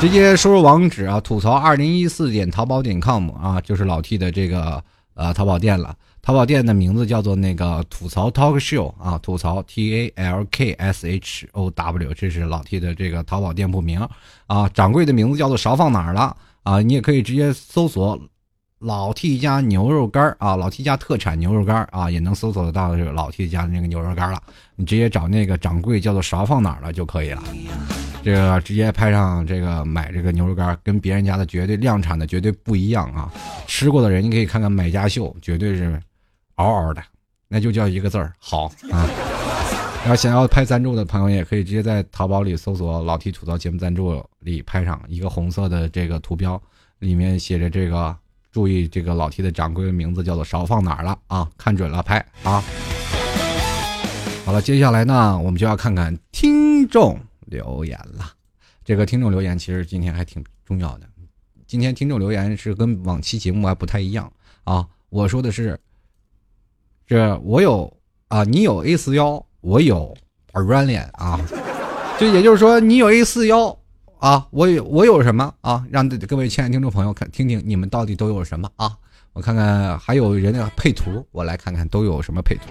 [0.00, 4.82] 直接输入网址啊，吐槽二零一四点淘宝点 com 啊，就是老 T 的这个
[5.14, 5.94] 呃淘宝店了。
[6.24, 14.08] 淘宝店的名字叫做那个吐槽 Talk Show 啊，吐槽 T A L K S H O W，这是老 T 的这个淘宝店铺名
[14.46, 14.68] 啊。
[14.68, 16.80] 掌柜的名字叫做勺放哪儿了啊？
[16.80, 18.16] 你也可以直接搜索
[18.78, 24.40] 老 T 家牛肉干啊，老 T 家特产牛肉干啊，也能搜索得到这个老 T 家的那个牛肉干了。
[24.76, 27.42] 你直接找那个掌柜叫做勺放哪儿了就可以了。
[28.22, 33.28] 这个直接拍上这个买这个牛肉干，跟别人家的绝对量产的绝对不一样啊！
[33.66, 36.00] 吃过的人你可以看看买家秀，绝对是。
[36.56, 37.02] 嗷嗷的，
[37.48, 39.08] 那就叫一个字儿好啊！
[40.02, 46.60] 然后想要拍赞助的朋友也可以直接在淘宝里搜索“老 T 吐槽节目赞助”里拍上一个红色的这个图标，
[46.98, 48.16] 里面写着这个
[48.50, 51.48] 注意这个老 T 的掌柜的名字叫做少放哪儿了啊？
[51.56, 52.62] 看准了拍啊！
[54.44, 58.32] 好了，接下来呢，我们就要看看听众留言了。
[58.84, 61.06] 这个听众留言其实今天还挺重要的。
[61.66, 64.30] 今天听众留言是跟往期节目还不太一样
[64.64, 65.78] 啊，我说的是。
[67.06, 67.92] 这我有
[68.28, 70.14] 啊，你有 A 四幺，我有
[70.52, 71.38] 板砖脸啊，
[72.18, 73.76] 就也就是说你有 A 四幺
[74.18, 75.84] 啊，我有我有什么啊？
[75.90, 78.92] 让各位亲爱的听众朋友看听听你们到底都有什么啊？
[79.34, 82.62] 我看看还有人的配图，我来看看都有什么配图。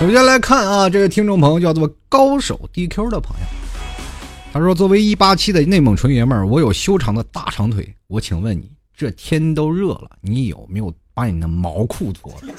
[0.00, 3.46] 首先来看啊，这个听众朋友叫做高手 DQ 的朋友。
[4.54, 7.92] 他说：“作为一八七的内蒙纯爷们儿，我有修长的大长腿。
[8.06, 12.54] 我请问你，这天都热了，你有没有把你的毛裤脱了？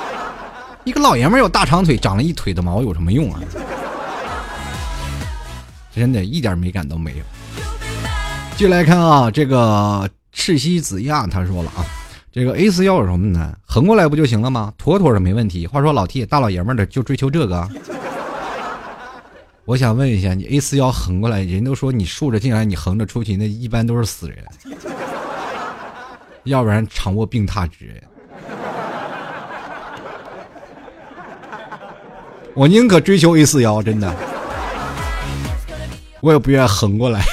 [0.84, 3.40] 一个老爷们儿有大长腿，长了一腿的毛有什么用啊？
[5.94, 7.24] 真的一点美感都没有。”
[8.56, 11.84] 继续来看啊，这个赤西子亚他说了啊，
[12.32, 13.54] 这个 A 四腰有什么难？
[13.66, 14.72] 横过来不就行了吗？
[14.78, 15.66] 妥妥的没问题。
[15.66, 17.68] 话说老 T 大老爷们儿的就追求这个。
[19.66, 24.38] 我想问一下，你 A 四腰横过来，人都说你竖着进来，你横着出去，那一般都是死人，
[26.44, 28.00] 要不然场卧病榻之人。
[32.54, 34.14] 我宁可追求 A 四腰，真的，
[36.20, 37.24] 我也不愿横过来。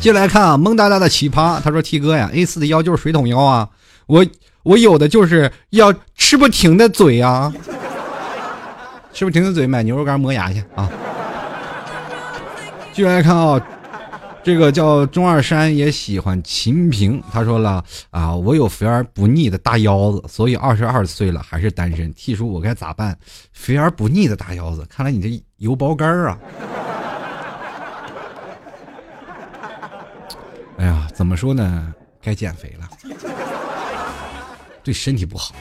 [0.00, 3.68] 进来看啊，萌哒哒的奇葩，他说：“T 哥呀，A 四的腰就是水桶腰啊，
[4.06, 4.26] 我
[4.64, 7.54] 我有的就是要吃不停的嘴啊。”
[9.14, 10.90] 是不是停停嘴买牛肉干磨牙去啊？
[12.92, 13.60] 继续来看啊，
[14.42, 22.12] 这个叫钟二山也喜欢秦平，他说了啊，我有肥而不腻的大腰子，所以二十二岁了还是单身。
[22.14, 23.16] T 叔，我该咋办？
[23.52, 26.38] 肥而不腻的大腰子，看来你这油包干啊！
[30.78, 31.94] 哎呀，怎么说呢？
[32.20, 32.88] 该减肥了，
[34.82, 35.54] 对身体不好。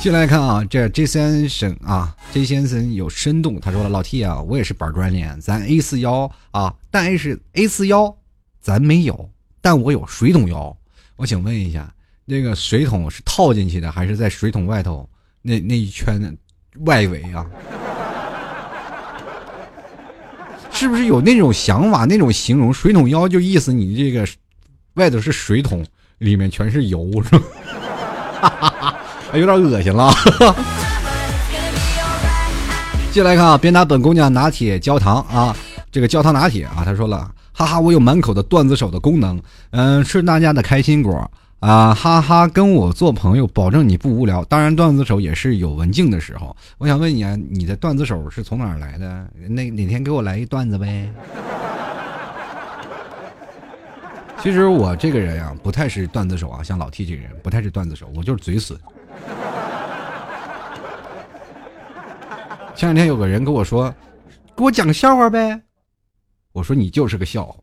[0.00, 3.60] 进来看啊，这 J 先生啊，J 先生有深度。
[3.60, 8.16] 他说了：“老 T 啊，我也是板砖脸，咱 A 四腰啊，但 A 是 A 四腰，
[8.62, 9.28] 咱没有，
[9.60, 10.74] 但我有水桶腰。
[11.16, 11.92] 我请问一下，
[12.24, 15.06] 那个水桶是套进去的，还是在水桶外头
[15.42, 16.34] 那那一圈的
[16.86, 17.44] 外围啊？
[20.72, 24.26] 是不是有那种想法，那种形容水桶腰，就意思你这个
[24.94, 25.84] 外头是水桶，
[26.16, 27.44] 里面全是油，是吧？”
[29.30, 29.38] 哈哈哈。
[29.38, 30.12] 有点恶心了。
[33.12, 35.56] 进来看啊，别拿本姑娘拿铁焦糖啊，
[35.90, 41.28] 这个焦糖拿铁啊，他说了，哈哈，我有满口的段子手的功能，嗯，吃大家的开心果
[41.58, 44.44] 啊哈哈，跟我做朋友，保证你不无聊。
[44.44, 46.56] 当然，段子手也是有文静的时候。
[46.78, 49.26] 我想问你啊，你的段子手是从哪儿来的？
[49.48, 51.10] 那哪天给我来一段子呗？
[54.40, 58.78] 其实我这个人呀，不太是段子手啊，像老 T 这个人不太是段子手，我就是嘴损。
[62.74, 63.92] 前两天有个人跟我说，
[64.56, 65.60] 给我讲个笑话呗。
[66.52, 67.54] 我说你就是个笑话，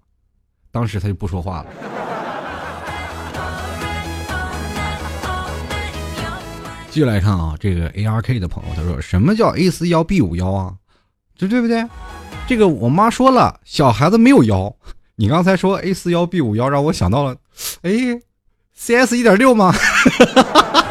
[0.71, 1.65] 当时他就不说话了。
[6.89, 10.73] 继续来看啊，这个 A R K 的朋友他说，什么叫 A 四幺 B 五幺啊？
[11.35, 11.85] 这对不对？
[12.47, 14.73] 这个我妈说了，小孩子没有腰。
[15.15, 17.35] 你刚才说 A 四幺 B 五幺，让我想到了，
[17.81, 17.91] 哎
[18.75, 19.73] ，CS 一点六吗？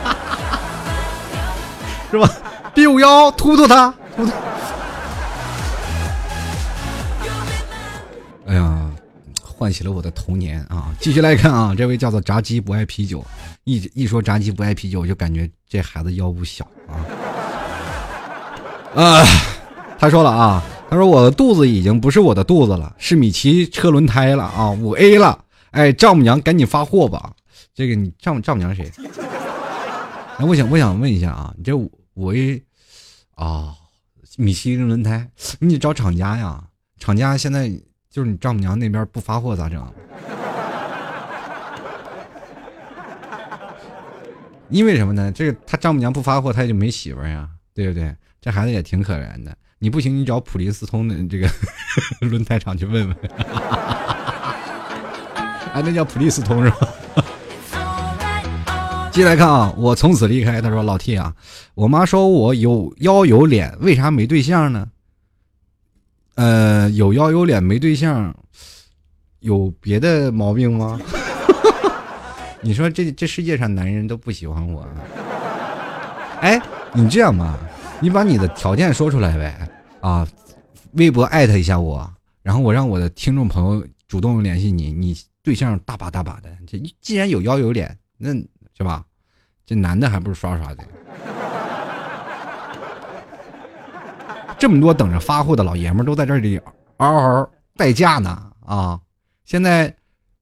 [2.16, 2.32] 是吧
[2.74, 4.32] ？B 五幺突突他，突突。
[8.46, 8.90] 哎呀，
[9.42, 10.94] 唤起了我的童年啊！
[10.98, 13.22] 继续来看啊，这位叫做炸鸡不爱啤酒，
[13.64, 17.04] 一一说炸鸡不爱啤酒，我就感觉这孩子腰不小啊。
[18.94, 19.22] 啊，
[19.98, 20.62] 他说了啊。
[20.88, 25.36] 他说：“我的肚子已经不是我的肚子了，是米奇车轮胎了啊，五 A 了。
[25.72, 27.32] 哎，丈母娘赶紧发货吧。
[27.74, 28.88] 这个你丈丈母娘谁？
[30.38, 32.64] 哎，我想我想问一下啊，你这五 A
[33.34, 33.74] 啊，
[34.36, 36.64] 米其林轮胎，你得找厂家呀。
[36.98, 37.68] 厂家现在
[38.08, 39.80] 就是你丈母娘那边不发货咋整？
[44.70, 45.30] 因为什么呢？
[45.30, 48.16] 这个他丈母娘不发货，他也就没媳妇呀，对不对？
[48.40, 51.46] 这孩子也挺可怜的。”你不行，你找普利司通的这个
[52.26, 53.16] 轮胎厂去问问。
[55.74, 56.88] 哎，那叫普利司通是吧？
[59.16, 60.60] 接来看啊，我从此离开。
[60.60, 61.34] 他说：“老 T 啊，
[61.74, 64.86] 我妈说我有腰有脸，为啥没对象呢？
[66.34, 68.36] 呃，有腰有脸没对象，
[69.40, 71.00] 有别的毛病吗？
[72.60, 74.86] 你说这这世界上男人都不喜欢我？
[76.42, 76.60] 哎，
[76.92, 77.58] 你这样吧。”
[77.98, 79.68] 你把你的条件说出来呗，
[80.02, 80.28] 啊，
[80.92, 82.06] 微博艾特一下我，
[82.42, 88.34] 然后我让我的听众朋友主动联系你，你对象大把大把的，这既然有腰有脸，那
[88.76, 89.02] 是吧？
[89.64, 90.84] 这男的还不是刷刷的？
[94.58, 96.60] 这么多等着发货的老爷们都在这里
[96.96, 98.98] 嗷嗷待价呢啊！
[99.44, 99.94] 现在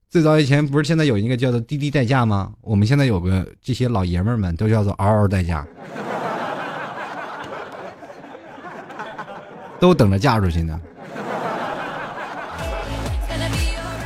[0.09, 2.53] 最早以前不是现在有一个叫做滴滴代驾吗？
[2.61, 5.67] 我们现在有个这些老爷们们都叫做嗷嗷代驾。
[9.81, 10.81] 都等着嫁出去呢，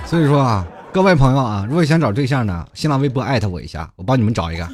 [0.07, 4.73] 所以说啊，各位朋友啊，如果想找对象呢，新浪微博艾特我一下，我帮你们找一个啊，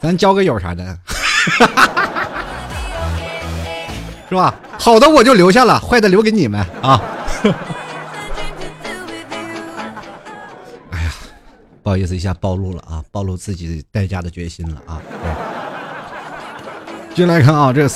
[0.00, 0.98] 咱交个友啥的，
[4.28, 4.54] 是吧？
[4.78, 7.00] 好的我就留下了，坏的留给你们啊。
[10.90, 11.12] 哎呀，
[11.82, 15.00] 不好意思一下暴露了啊，暴露自己代价的决心了啊。
[17.14, 17.88] 进来看啊，这。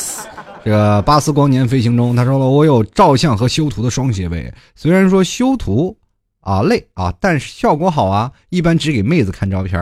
[0.63, 4.53] 这巴斯光年飞行中，他说了：“我有照相和修图的双学位。
[4.77, 5.97] 虽然说修图
[6.41, 8.33] 啊累啊，但是效果好啊。
[8.49, 9.81] 一般只给妹子看照片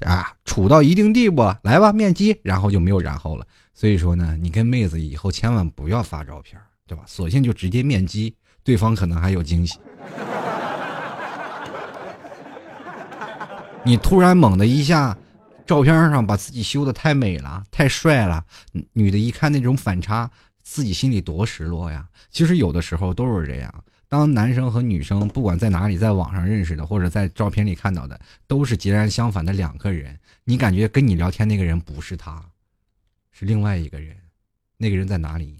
[0.00, 3.46] 啊，处到一定地步，来吧面基，然后就没有然后了。
[3.74, 7.04] 所以说呢，你跟妹子以后千万不要发照片，对吧？
[7.06, 9.78] 索性就直接面基，对方可能还有惊喜。
[13.84, 15.16] 你突然猛的一下。”
[15.66, 18.44] 照片上把自己修的太美了，太帅了，
[18.92, 20.30] 女的一看那种反差，
[20.62, 22.06] 自己心里多失落呀。
[22.30, 23.74] 其实有的时候都是这样，
[24.08, 30.18] 当男生和女生不管在哪里，在网上认识的，或者在照片里看到的，都是截然相反的两个人。
[30.44, 32.44] 你感觉跟你聊天那个人不是他，
[33.32, 34.16] 是另外一个人，
[34.76, 35.58] 那个人在哪里？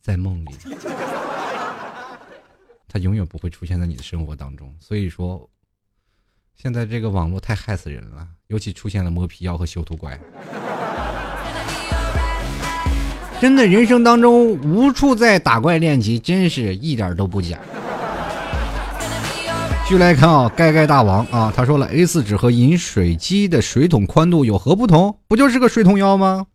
[0.00, 0.50] 在梦里，
[2.88, 4.74] 他永远不会出现在你的生活当中。
[4.80, 5.48] 所以说。
[6.56, 10.16] 现在这个网络太害死人了，尤其出现了磨皮妖和修图怪。
[13.44, 17.58] 真的，人生当中无处在打怪练级，真是一点都不假。
[19.82, 25.18] 继续来看啊，盖盖大王啊，他说了，A 四纸和饮水机的水桶宽度有何不同？
[25.28, 26.46] 不就是个水桶腰吗？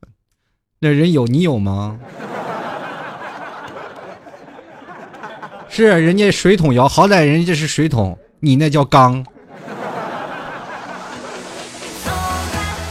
[0.79, 1.99] 那人有你有吗？
[5.69, 9.23] 是人家水桶腰，好歹人家是水桶，你那叫缸。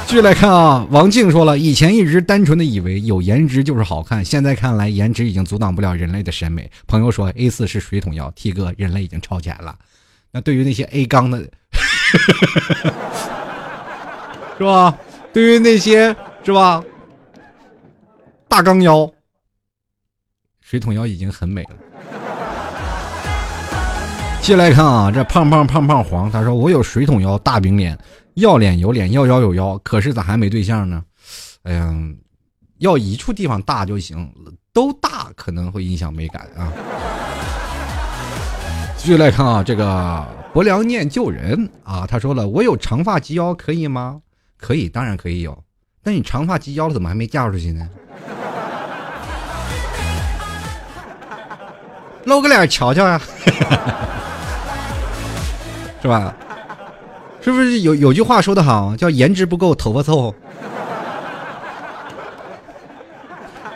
[0.08, 6.70] 继续来看啊，王静说了，以前一直单纯的以为有颜值就是好看，现在看来颜值已经阻挡不了人类的审美。
[6.86, 9.76] 朋友说 A 四是水桶腰，T 哥人类已经超前了。
[10.30, 11.38] 那对于那些 A 缸的，
[14.56, 14.96] 是吧？
[15.30, 16.82] 对于那些是吧？
[18.48, 19.12] 大缸腰，
[20.62, 21.70] 水桶腰已经很美了。
[24.40, 27.98] 接来看啊，这胖胖胖胖黄，他说我有水桶腰、大饼脸，
[28.38, 31.02] 要脸有脸，要腰有腰，可是咋还没对象呢？
[31.64, 31.92] 哎呀，
[32.78, 34.32] 要一处地方大就行，
[34.72, 36.72] 都大可能会影响美感啊。
[38.96, 44.20] 继续来看啊，这个薄良念旧人啊，他说了，我有长发及腰，可以吗？
[44.56, 45.56] 可以，当然可以有。
[46.02, 47.88] 那你长发及腰了，怎么还没嫁出去呢？
[52.24, 53.18] 露个脸瞧瞧呀，
[56.00, 56.34] 是吧？
[57.40, 60.34] 是不是有有句话说的好，叫颜值不够，头发凑。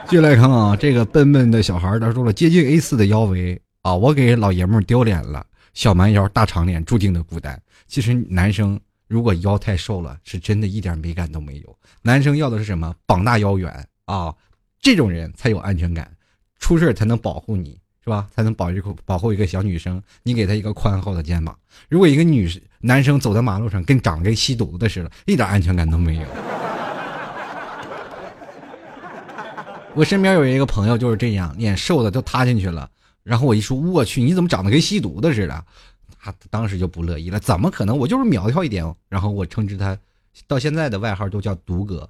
[0.07, 5.47] 继续来看啊，这个笨笨的小孩他说了，接近 A 四的腰围啊，我给老爷们丢脸了。
[5.75, 7.59] 小蛮腰大长脸，注定的孤单。
[7.87, 11.77] 其实男生如果腰太瘦了，是真的一点美感都没有。
[12.03, 12.95] 男生要的是什么？
[13.07, 13.73] 膀大腰圆
[14.05, 14.35] 啊，
[14.81, 16.11] 这种人才有安全感，
[16.59, 17.79] 出事才能保护你。
[18.05, 18.27] 是吧？
[18.35, 21.57] 才能保一个保护一个小女生，你给她一个宽厚的肩膀。
[21.89, 26.22] 如果一个女生男生走在马路上，跟长跟吸毒的似的，一点安全感都没有。
[29.95, 32.89] 我身边有一个朋友就是这样，脸瘦的都塌进去了。
[33.22, 35.64] 然后我一说，我去，你怎么长得跟吸毒的似的？
[36.20, 37.97] 他当时就不乐意了，怎么可能？
[37.97, 38.85] 我就是苗条一点。
[39.09, 39.97] 然后我称之他，
[40.49, 42.09] 到现在的外号都叫毒哥。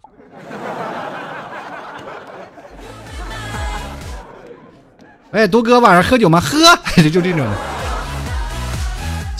[5.33, 6.41] 哎，毒哥，晚上喝酒吗？
[6.41, 6.57] 喝，
[7.11, 7.47] 就这种。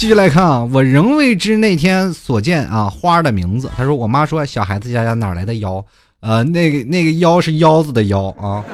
[0.03, 3.71] 继续来看啊，我仍未知那天所见啊花的名字。
[3.77, 5.85] 他说，我妈说小孩子家家哪来的腰？
[6.19, 8.65] 呃，那个那个腰是腰子的腰啊。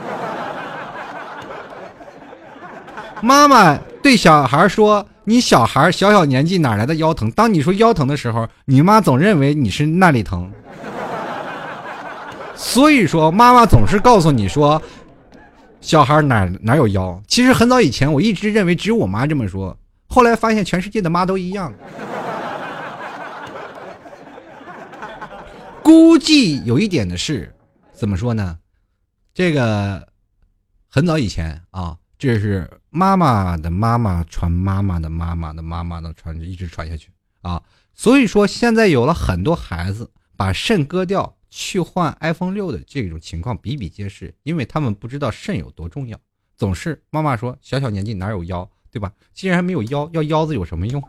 [3.21, 10.51] 妈妈对小孩说：“你小孩小小年纪哪来的腰疼？”当你说腰疼的时候，你妈总认为你是那里疼。
[12.55, 14.81] 所以说，妈妈总是告诉你说。
[15.83, 17.21] 小孩哪哪有腰？
[17.29, 19.77] 其实很早以前，我一直认为只有我妈这么说，
[20.09, 21.73] 后来发现全世界的妈都一样。
[25.85, 27.55] 估计有一点的是，
[27.93, 28.59] 怎么说呢？
[29.33, 30.09] 这个
[30.89, 37.11] 很早以前啊，这是妈妈的妈妈传妈妈的妈妈的妈妈的传，一直传下去
[37.43, 37.63] 啊。
[37.95, 41.37] 所以说，现在有了很多孩子把肾割掉。
[41.51, 46.21] 去换 iPhone 六的这种情况比比皆是，因为他们不知道肾有多重要。
[46.59, 49.13] 总是妈妈说小小年纪哪有腰，对吧？
[49.33, 51.03] 既然没有腰，要腰子有什么用？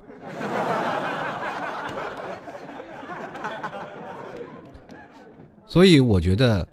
[5.67, 6.67] 所以我觉得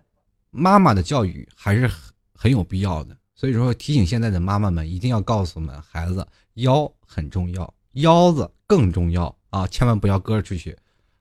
[0.51, 2.01] 妈妈的教育还是很
[2.35, 3.17] 很有必要的。
[3.35, 9.67] 所以说提醒现在的妈妈们一定要告诉我们孩子，腰很重要，腰子更重要啊！
[9.67, 10.77] 千万不要割出去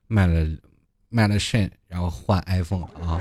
[0.06, 0.46] 卖了。
[1.08, 3.20] 卖了肾，然后换 iPhone 啊！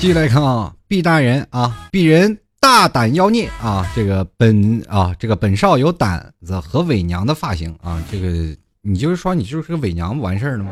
[0.00, 3.86] 继续来看啊，毕大人啊，鄙人大胆妖孽啊！
[3.94, 8.02] 这个本啊，这个本少有胆子和伪娘的发型啊！
[8.10, 10.70] 这个你就是说你就是个伪娘不完事儿了吗？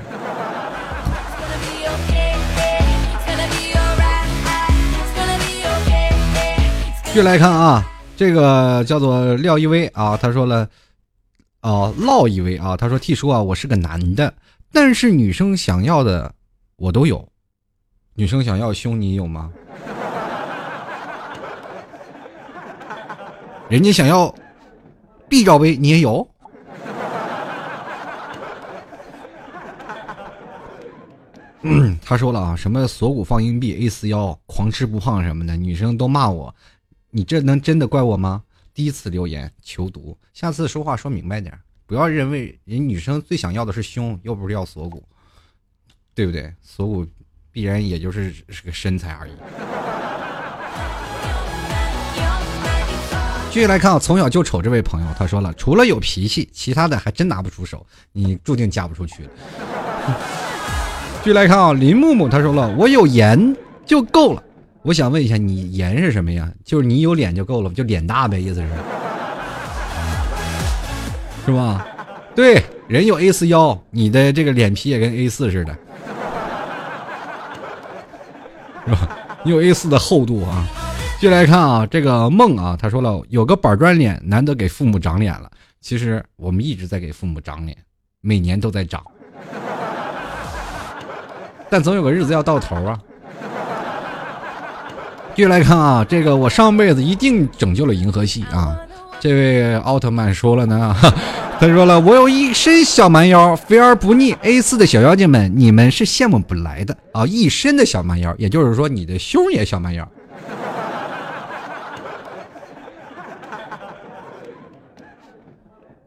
[7.05, 7.85] 继续来看啊，
[8.17, 10.67] 这个叫做廖一威啊，他说了，
[11.61, 14.33] 哦，唠一威啊，他说：“T 叔啊，我是个男的，
[14.73, 16.33] 但是女生想要的
[16.79, 17.29] 我都有。
[18.19, 19.53] 女生想要胸，你有吗？
[23.71, 24.35] 人家想要
[25.29, 26.29] B 罩杯，你也有？
[31.63, 36.53] 嗯， 他说了啊，什么锁骨放硬币，A 四腰，狂吃不胖什么的，女生都骂我。”
[37.11, 38.43] 你这能真的怪我吗？
[38.75, 41.57] 第一次留言求读，下次说话说明白点，
[41.87, 45.05] 不要认为人女生最想要的是胸，又不是要锁骨，
[46.17, 46.53] 对不对？
[46.61, 47.07] 锁骨
[47.53, 49.33] 必然也就是是个身材而已。
[53.51, 59.29] 继续来看啊，从小就丑这位朋友，他说了，除了有脾气，其他的还真拿不出手，你注定嫁不出去。
[61.25, 64.43] 继续来看啊，林木木他说了，我有颜就够了。
[64.83, 66.49] 我想问一下，你颜是什么呀？
[66.65, 68.69] 就是你有脸就够了，就脸大呗，意思是，
[71.47, 71.87] 是吧？
[72.37, 75.77] 对，人有 A 四腰，你的这个脸皮也跟 A 四似的，
[78.89, 79.09] 是吧？
[79.45, 80.67] 你有 A 四的厚度啊。
[81.21, 85.51] 继续来看啊，这个梦啊，他说了，有个板砖脸，难得给父母长脸了。
[85.81, 87.77] 其实我们一直在给父母长脸，
[88.21, 89.03] 每年都在长，
[91.69, 92.99] 但总有个日子要到头啊。
[95.35, 98.79] 继续来看啊，这个我上辈子一定拯救了银河系啊！
[99.21, 100.95] 这位奥特曼说了呢，
[101.59, 104.33] 他说了，我有一身小蛮腰，肥而不腻。
[104.43, 107.27] A 四的小妖精们，你们是羡慕不来的啊！
[107.27, 110.09] 一身的小蛮腰，也就是说你的胸也小蛮腰。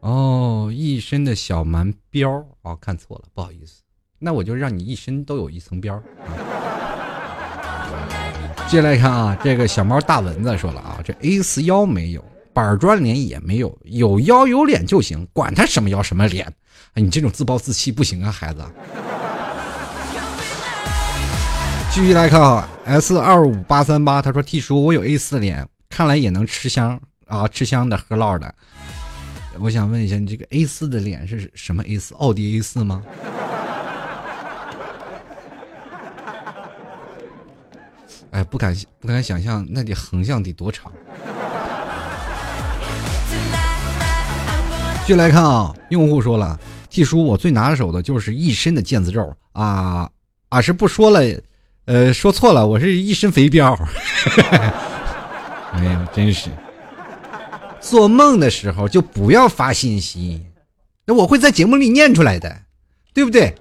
[0.00, 3.82] 哦，一身的小蛮膘哦，看错了，不好意思，
[4.18, 6.02] 那我就让你一身都有一层膘啊。
[8.68, 16.52] 接下来看啊，这个小猫大蚊子说了啊，这 A 四腰没有，板砖脸也没有，有腰有脸就行，管他什么腰什么脸。
[16.94, 18.62] 你这种自暴自弃不行啊，孩子。
[21.90, 28.54] 继续来看啊，S 二五八三八，他说 T 叔，我有 A 四脸，看来也能吃香啊，吃香的喝辣的。
[29.58, 32.14] 我想问一下，你这个 A 四的脸是什么 A 四？
[32.14, 33.02] 奥迪 A 四吗？
[38.30, 40.90] 哎，不敢不敢想象，那得横向得多长。
[45.06, 50.08] 续来看啊，用户说了季叔，我最拿手的就是一身的腱子肉啊
[50.48, 51.20] 啊，是不说了，
[51.86, 53.76] 呃，说错了，我是一身肥膘。
[55.72, 56.50] 哎呀，真是。
[57.80, 60.40] 做梦的时候就不要发信息，
[61.04, 62.56] 那我会在节目里念出来的，
[63.12, 63.52] 对不对？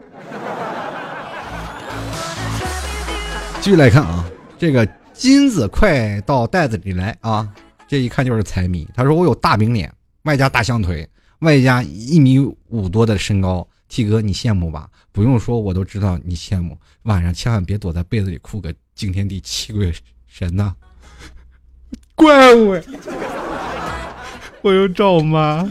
[3.61, 4.23] 继续来看啊，
[4.59, 7.49] 这个金子快到袋子里来啊，
[7.87, 8.87] 这一看就是财迷。
[8.93, 9.91] 他说我有大饼脸，
[10.23, 11.07] 外加大象腿，
[11.41, 13.67] 外加一米五多的身高。
[13.87, 14.89] T 哥，你羡慕吧？
[15.11, 16.79] 不用说，我都知道你羡慕。
[17.03, 19.93] 晚上千万别躲在被子里哭个惊天地泣鬼
[20.27, 20.73] 神呐！
[22.15, 22.81] 怪物。
[24.61, 25.67] 我有找妈？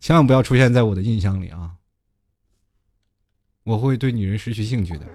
[0.00, 1.70] 千万不要出现在我的印象里啊！
[3.62, 5.06] 我会对女人失去兴趣的。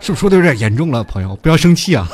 [0.00, 1.36] 是不是说的有点严重了，朋友？
[1.36, 2.08] 不要生气啊！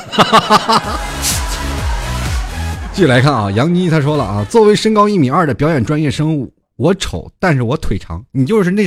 [2.95, 8.25] 继续来看啊，杨妮她说了啊，作为身高一米二的表演专业生物，我丑，但是我腿长。
[8.31, 8.85] 你就是那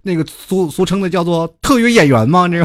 [0.00, 2.46] 那个俗俗称的叫做特约演员吗？
[2.46, 2.64] 这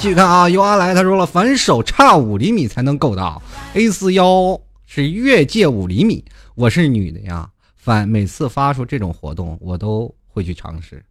[0.00, 3.42] 继续看啊，由阿来他说了，反手差五厘米才能够到
[3.74, 6.24] A 四腰是越界五厘米。
[6.54, 11.04] 我是女的呀，反每次发出这种活动，我都会去尝试。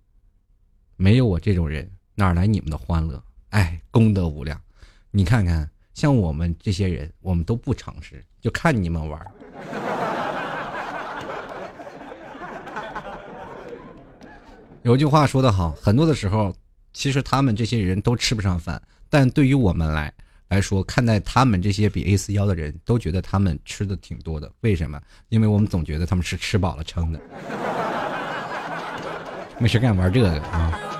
[0.97, 3.21] 没有我这种人，哪来你们的欢乐？
[3.51, 4.59] 哎，功德无量。
[5.11, 5.69] 你看看，
[6.01, 9.21] 像我们这些人，我们都不尝试，就看你们玩。
[14.81, 16.51] 有句话说得好，很多的时候。
[16.91, 20.11] 其实他们这些人都吃不上饭，但对于我们来
[20.49, 24.51] 来说，看待他们这些比 A 四腰的人都觉得他们吃的挺多的。
[24.61, 24.99] 为什么？
[25.29, 27.19] 因为我们总觉得他们是吃饱了撑的，
[29.59, 30.90] 没事干玩这个啊。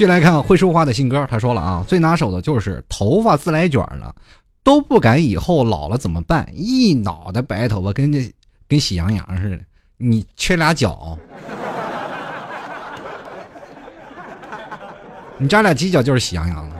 [0.00, 4.14] 继续来看会说话的信哥，他说了啊，最拿手的就是头发自来卷了，
[4.62, 6.48] 都不敢以后老了怎么办？
[6.54, 8.32] 一脑袋白头发，跟这
[8.66, 9.58] 跟喜羊羊似的，
[9.98, 11.18] 你缺俩脚。
[15.36, 16.76] 你扎俩犄角就是喜羊羊了。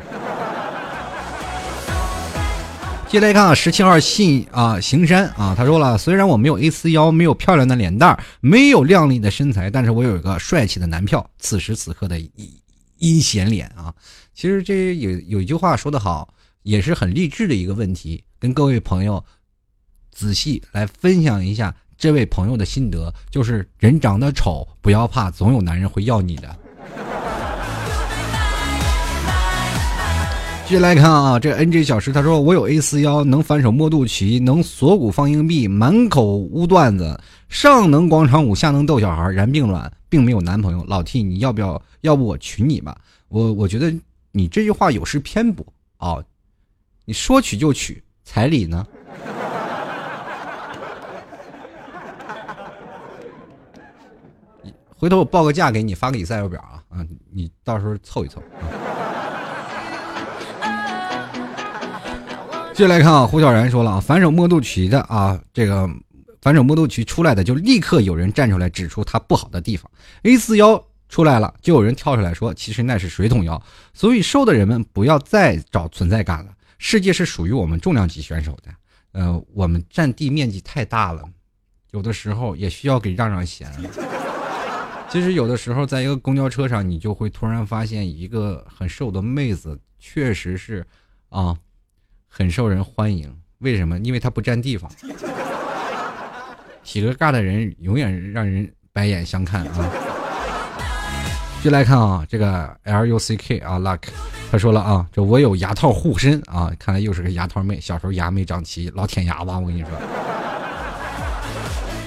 [3.07, 11.29] 接来看啊，十七号信啊，行山啊，他说了，虽然我没有 A 四腰，没有漂亮的脸蛋没有靓丽的身材，但是我有一个帅气的男票。
[11.39, 12.19] 此时此刻的
[13.01, 13.93] 阴险脸啊，
[14.35, 16.33] 其实这有有一句话说得好，
[16.63, 19.23] 也是很励志的一个问题，跟各位朋友
[20.13, 26.57] 仔细来分享一下这位朋友的心得，就是人长得丑不要怕，总有男人会要你的。
[30.67, 40.85] 继续来看啊，这 N J 小石他说：“我有 A 四腰，能反手摸肚脐，能锁骨放硬币，满口污段子，上能广场舞，下能逗小孩，然并卵，并没有男朋友。
[40.87, 41.81] 老 T，你要不要？
[42.03, 42.95] 要不我娶你吧？
[43.29, 43.91] 我我觉得
[44.33, 45.65] 你这句话有失偏颇
[45.97, 46.23] 啊！
[47.05, 48.87] 你说娶就娶，彩礼呢？
[54.97, 58.69] 回头我报个价给你，发个 Excel 表啊啊，你到时候凑一凑。”啊
[62.73, 65.87] 接下来看啊，胡小然说了啊，反手摸肚脐的啊，这个
[66.41, 69.91] 反手摸肚脐出来的，就立刻有人站出来指出他不好的地方。
[70.23, 73.63] A 四腰出来了，就有人跳出来说，其实那是水桶腰。
[73.93, 76.53] 所以瘦的人们不要再找存在感了。
[76.79, 78.73] 世界是属于我们重量级选手的，
[79.13, 81.23] 呃，我们占地面积太大了，
[81.91, 83.71] 有的时候也需要给让让贤。
[85.11, 90.87] 其实有的时候，在一个公交车上，你就会突然发现一个很瘦的妹子，确实是
[91.29, 91.57] 啊。
[92.33, 93.99] 很受人欢迎，为什么？
[93.99, 94.89] 因为她不占地方。
[96.83, 99.91] 体格尬的人永远让人白眼相看啊！
[101.63, 104.01] 就来看啊，这个 L U C K 啊，Luck，
[104.51, 107.79] 他说了啊，这我有牙套护身啊，看来又是个牙套妹。
[107.81, 109.91] 小时候牙没长齐，老舔牙吧，我跟你说。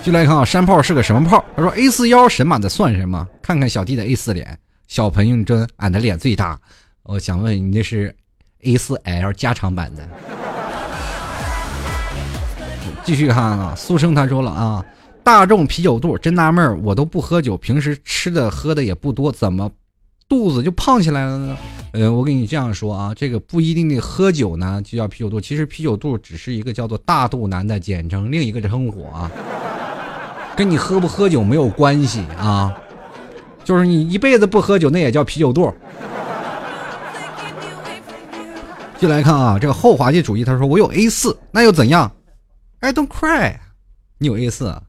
[0.03, 1.45] 就来看啊，山炮是个什么炮？
[1.55, 3.27] 他说 A 四腰神马的算什么？
[3.41, 4.57] 看看小弟的 A 四脸，
[4.87, 6.59] 小朋友真，俺的脸最大。
[7.03, 8.13] 我想问你，那是
[8.63, 10.09] A 四 L 加长版的？
[13.03, 14.83] 继续看啊，苏生他说了啊，
[15.23, 19.69] 大众啤酒肚，真纳闷儿，我都不喝酒，平时吃的喝的也不多，怎么？
[20.29, 21.57] 肚子就胖起来了呢，
[21.91, 29.29] 呃，我跟你这样说啊，这个不一定得喝酒呢就叫啤酒肚，其实啤酒肚只是一个叫做大肚腩的简称，另一个称呼啊，
[30.55, 32.73] 跟你喝不喝酒没有关系啊，
[33.63, 35.71] 就是你一辈子不喝酒，那也叫啤酒肚。
[38.97, 42.09] 进来看啊，这个后滑稽主义，他说我有 A 四，那又怎样
[42.83, 43.59] ？I don't cry，
[44.17, 44.81] 你有 A 四，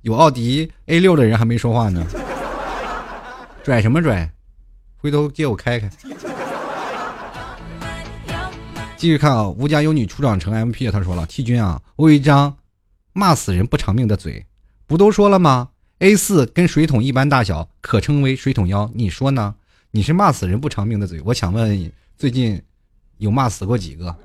[0.00, 2.02] 有奥迪 A 六的人还没说话呢，
[3.62, 4.32] 拽什么拽？
[4.96, 5.90] 回头借我开开。
[8.96, 12.56] 继续看啊，吴家有女初长成 MP，他说了：“T 君啊，我有一张
[13.12, 14.46] 骂死人不偿命的嘴，
[14.86, 15.68] 不都说了吗
[15.98, 18.90] ？A 四跟水桶一般大小，可称为水桶腰。
[18.94, 19.54] 你说呢？
[19.90, 21.20] 你是骂死人不偿命的嘴。
[21.26, 22.62] 我想问，最近
[23.18, 24.16] 有骂死过几个？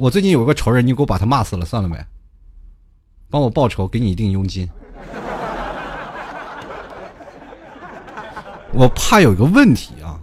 [0.00, 1.96] 我最近有个仇人，你给我把他骂死了算了没？
[3.28, 4.68] 帮我报仇，给你一定佣金。
[8.72, 10.20] ”我怕有一个问题啊，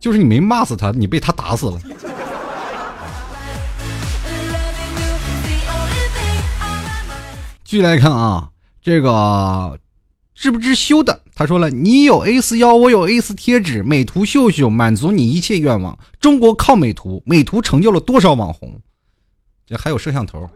[0.00, 1.78] 就是你没骂死他，你被他打死了。
[7.64, 8.50] 继续来看啊，
[8.82, 9.78] 这个
[10.34, 11.20] 知不知羞的？
[11.32, 15.96] 他说了，你有 A 四腰，我有 A 四贴纸，美图秀秀满足你一切愿望。
[16.18, 18.80] 中国靠美图，美图成就了多少网红？
[19.66, 20.48] 这还有摄像头。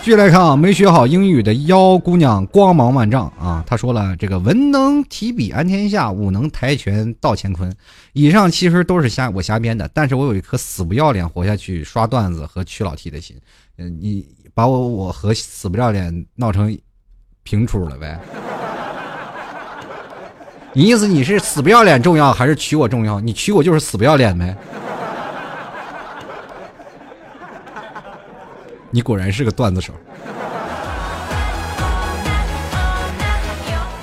[0.00, 3.62] 继续来看啊，没学好英语的妖姑娘光芒万丈啊！
[3.64, 7.72] 她说了：“这个文能提笔安天下，武能跆拳道乾坤。”
[8.12, 13.36] 以上其实都是瞎我瞎编的，但是我有一颗死不要脸活下去刷段子和娶老 T 的心。
[13.78, 16.76] 嗯，你把我我和死不要脸闹成
[17.44, 18.18] 平处了呗？
[20.74, 23.20] 你意思你是死不要脸重要还是娶我重要？
[23.20, 24.56] 你娶我就是死不要脸呗？
[28.92, 29.92] 你果然是个段子手。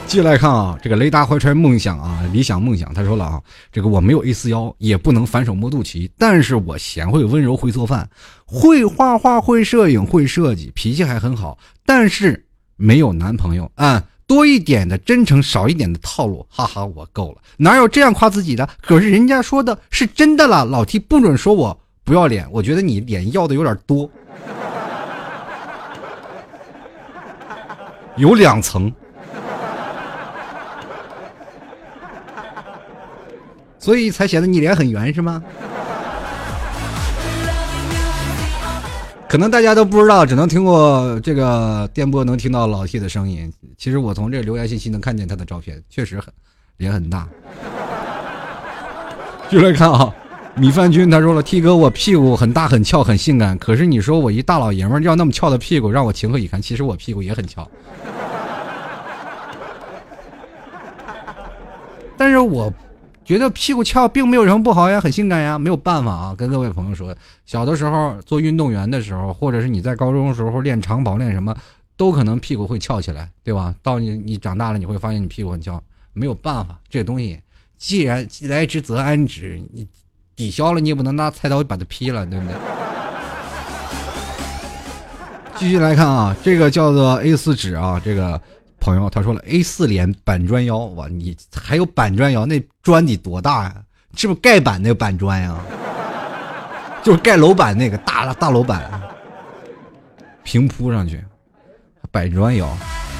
[0.08, 3.40] 继续来看啊，这个雷达怀揣梦想啊，理想梦想，他说了啊，
[3.72, 8.10] 这个我没有 A 四腰，也不能反手摸肚脐，但是我贤惠温柔会做饭，
[8.44, 12.44] 会画画会摄影会设计，脾气还很好，但是
[12.76, 18.68] 没有男朋友啊，多一点的真诚，少一点的套路，哈哈，我够了，哪有这样夸自己的？
[18.82, 24.10] 可是人家说的是真的了，老 T 不准说我不要脸，我觉得你脸要的有点多。
[28.20, 28.94] 有两层，
[33.80, 35.42] 所以才显得你脸很圆是吗？
[39.30, 43.54] 可能大家都不知道，只能听过这个电波，能听到老 T 的声音。
[43.78, 46.34] 其实我从这留言信息能看见他的照片，确实很
[46.76, 47.26] 脸很大。
[49.50, 50.14] 就来看啊，
[50.60, 56.62] 米饭君他说了：“T 哥，我屁股很大很翘很性感，可是你说我一大老爷们要那么翘的屁股，让我情何以堪？
[56.62, 57.66] 其实我屁股也很翘。”
[62.18, 62.74] 但是我
[63.24, 65.58] 觉得屁股翘并没有什么不好呀，很性感呀。
[65.58, 71.56] 没有办法啊，跟各位朋友说，小的时候做运动员的时候，或者是你在高中的时候练长跑练什么，
[71.96, 73.74] 都可能屁股会翘起来，对吧？
[73.82, 75.82] 到你你长大了，你会发现你屁股很翘。
[76.12, 77.40] 没有办法，这东西
[77.78, 79.88] 既然既来之则安之，你
[80.40, 82.56] 抵消了，你也不能拿菜刀把它劈了，对不对？
[85.60, 88.40] 继续来看啊，这个叫做 A 四纸啊，这个。
[88.80, 92.46] 朋友，他说了 A 四脸板砖腰，哇，你还有板砖腰？
[92.46, 93.76] 那砖得多大呀？
[94.16, 95.54] 是不是盖板那个板砖呀？
[97.04, 98.90] 就是盖楼板那个大大楼板，
[100.44, 101.22] 平铺上去，
[102.10, 102.66] 板砖腰。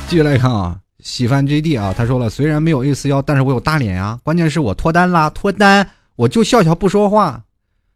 [0.08, 4.18] 继续来看啊，喜欢 JD 啊，他说了，虽然没有 A 四腰，但是我有大脸呀。
[4.24, 5.86] 关键是我脱单啦，脱单
[6.20, 7.42] 我就笑笑不说话。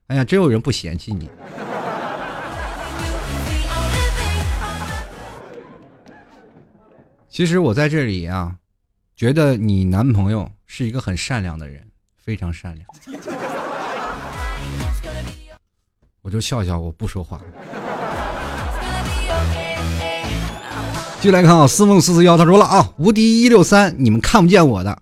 [0.07, 1.29] 哎呀，真有人不嫌弃你。
[7.27, 8.55] 其实我在这里啊，
[9.13, 12.87] 觉得你男朋友是一个很善良的人，非常善良。
[16.21, 17.41] 我就笑笑，我不说话。
[21.17, 24.97] 继续来看啊，思梦四四幺他说了啊，无敌一六三，你们看不见我的，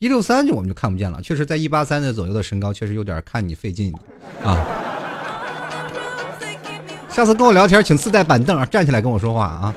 [0.00, 1.20] 一六三就我们就看不见了。
[1.20, 3.92] 确实，在一八三的左右的身高，确实有点看你费劲
[4.42, 4.56] 啊。
[7.10, 9.74] 下次跟我聊天，请自带板凳，站起来跟我说话啊。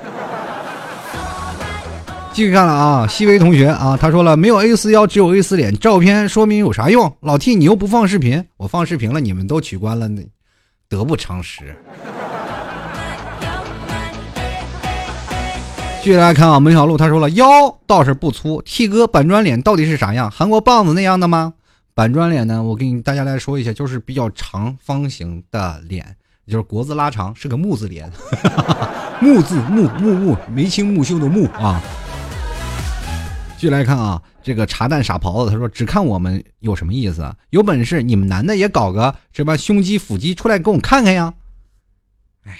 [2.31, 7.13] 继续看了啊，西维同学啊，他说了没有 A 四腰，只有 A 四脸，照片说明有啥用？
[7.19, 10.25] 老 T 你又不放视频，我放视频了，你们都取关了，那
[10.87, 11.75] 得不偿失。
[16.03, 17.45] 继续来看啊，梅小璐他说了腰
[17.87, 20.29] 倒是不粗，T 哥板砖脸到底是啥样？
[20.29, 21.53] 韩国棒子那样的吗？
[21.93, 26.17] 板砖脸呢，我给大家来说一下，就是比较长方形的脸。
[26.45, 28.11] 就是国字拉长，是个木字脸，
[29.21, 31.81] 木字木木木眉清目秀的木啊。
[33.55, 37.33] 继续来看啊，这个茶蛋傻狍子他说：“只看我们有什么意思？
[37.51, 41.33] 有本事你们男的也搞个什么胸肌腹肌出来给我们看看呀！”
[42.43, 42.59] 哎，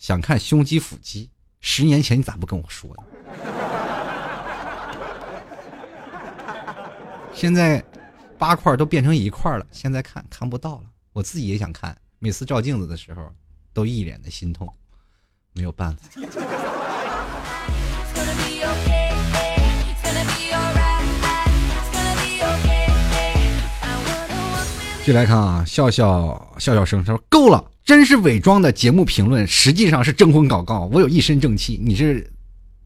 [0.00, 1.28] 想看胸肌腹肌，
[1.60, 3.02] 十年前你咋不跟我说呢？
[7.34, 7.84] 现在
[8.38, 10.84] 八块都变成一块了，现在看看不到了。
[11.12, 13.30] 我自己也想看，每次照镜子的时候
[13.74, 14.66] 都一脸的心痛，
[15.52, 16.08] 没有办法。
[25.00, 30.88] 继续来看啊，笑笑笑笑声，他说够了，真是伪装的节目评论，实际上是征婚广告。
[30.92, 32.24] 我有一身正气，你是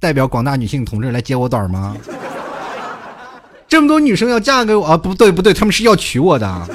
[0.00, 1.94] 代表广大女性同志来接我短吗？
[3.68, 4.96] 这么多女生要嫁给我啊？
[4.96, 6.68] 不对不对，他们是要娶我的。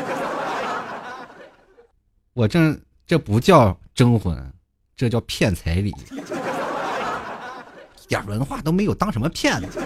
[2.35, 4.53] 我这这不叫征婚，
[4.95, 5.93] 这叫骗彩礼，一
[8.07, 9.81] 点文化都没有，当什么骗子？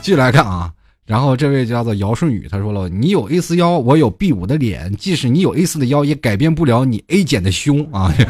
[0.00, 0.72] 继续来看啊，
[1.08, 8.12] 然后这位叫做姚顺宇，他说了：“你有 A 四腰，我有 B 五的脸，即使你有 A 四的腰，也改变不了你 A 减的胸啊！”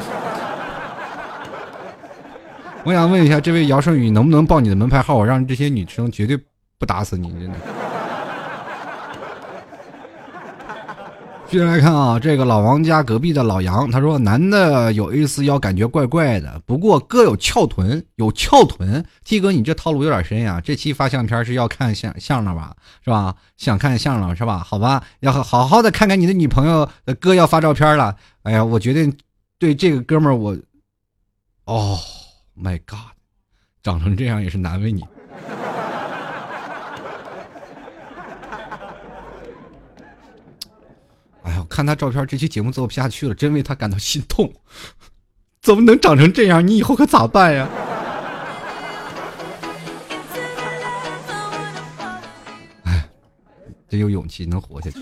[2.87, 5.17] 我想问一下，这位姚顺宇能不能报你的门牌号？
[5.17, 6.39] 我让这些女生绝对
[6.79, 7.55] 不打死你，真的。
[11.51, 19.03] 继续来看啊，这个老王家隔壁的老杨，他说男的有 A 四腰感觉怪怪的，不过哥有翘臀，有翘臀。
[19.25, 20.61] T 哥，你这套路有点深呀。
[20.63, 23.35] 这期发相片是要看相相了吧，是吧？
[23.57, 24.59] 想看相了是吧？
[24.59, 28.15] 好吧，要好好的看看你的女朋友的哥要发照片了。
[28.43, 29.17] 哎呀，我决定
[29.59, 30.55] 对这个哥们儿我，
[31.65, 31.99] 哦
[32.55, 33.17] ，My God，
[33.83, 35.03] 长成这样也是难为你。
[41.49, 44.53] 哎呀，看他照片，这期节目做不下去了，真为他感到心痛。
[45.63, 46.67] 怎么能长成这样？
[46.67, 47.67] 你以后可咋办呀？
[52.85, 53.09] 哎，
[53.89, 55.01] 真有勇气能活下去。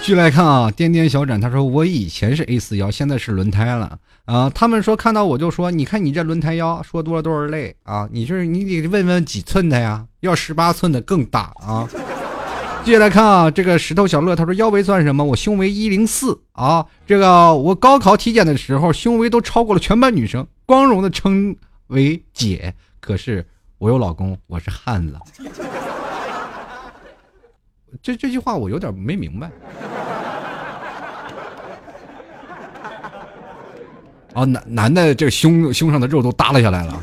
[0.00, 4.48] 继续来看啊，颠颠小展，他说我以前是 A 四腰，现在是轮胎了啊。
[4.48, 8.08] 他们说看到我就说，你看你这轮胎腰，说多了都是泪啊。
[8.10, 10.06] 你是你得问问几寸的呀？
[10.20, 11.86] 要十八寸的更大啊。
[12.86, 15.24] 接下来看啊，这个石头小乐他说腰围算什么？
[15.24, 21.56] 我胸围一零四啊，这个我高考体检的时候胸围都超过了全班女生，光荣的称
[21.88, 22.72] 为姐。
[23.00, 23.44] 可是
[23.78, 25.18] 我有老公，我是汉子。
[28.00, 29.50] 这这句话我有点没明白。
[34.32, 37.02] 啊，男男的这胸胸上的肉都耷拉下来了，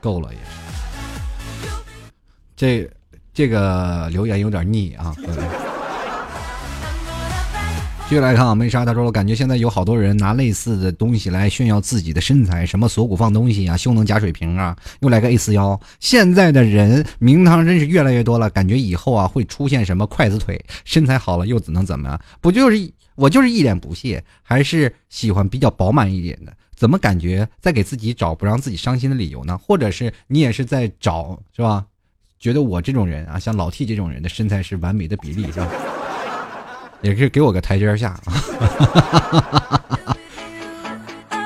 [0.00, 0.44] 够了也是。
[2.54, 2.88] 这。
[3.34, 5.14] 这个留言有点腻啊！
[8.06, 15.80] 继续来看啊，梅莎他说：“我感觉现在有好多人拿类似的东西来炫耀自己的身材，什么锁骨放东西啊，胸能夹水瓶啊，又来个 A 四腰。
[16.00, 22.18] 现在的人名堂真是越来越多了，感觉以后啊会出现什么筷子腿，身材好了又怎能怎么？
[22.42, 26.52] 不就是我就是一脸不屑，还是喜欢比较饱满一点的？
[26.76, 29.56] 怎么感觉在给自己找不让自己伤心的理由呢？
[29.56, 31.86] 或者是你也是在找是吧？”
[32.44, 35.66] 觉得我这种人啊，像老 T 这种人的身材是完美的比例，是吧？
[37.00, 38.34] 也是给我个台阶下啊。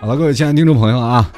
[0.00, 1.30] 好了，各位亲爱的听众朋友啊，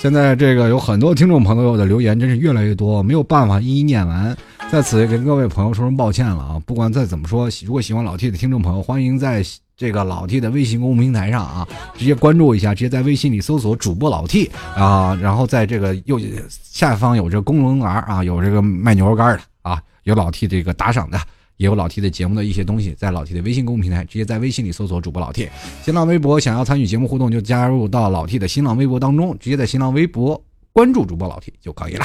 [0.00, 4.36] 现在这个有很多听众朋友的留言真是越来越多，没有办法一一念完，
[4.68, 6.60] 在此也跟各位朋友说声抱歉了啊！
[6.66, 9.44] 不管再怎么说，如果喜欢老 T 的听众朋友，欢迎在。
[9.78, 16.20] 这个老 T 的微信公众平台上啊，直接关注一下，直接在微信里搜索主播老 T 啊，然后在这个右
[16.64, 21.16] 下方有这个公众栏啊，有这个卖牛肉干的啊，有老 T 这个打赏的，
[21.58, 25.48] 也有老 T 的节目的一些东西，在老 T 的微信公众平台，直接在微信里搜索主播老 T。
[25.84, 32.04] 新浪微博想要参与节目互动，就加入到老 T 的新浪微博当中，直接在新浪微博关注主播老 T 就可以了。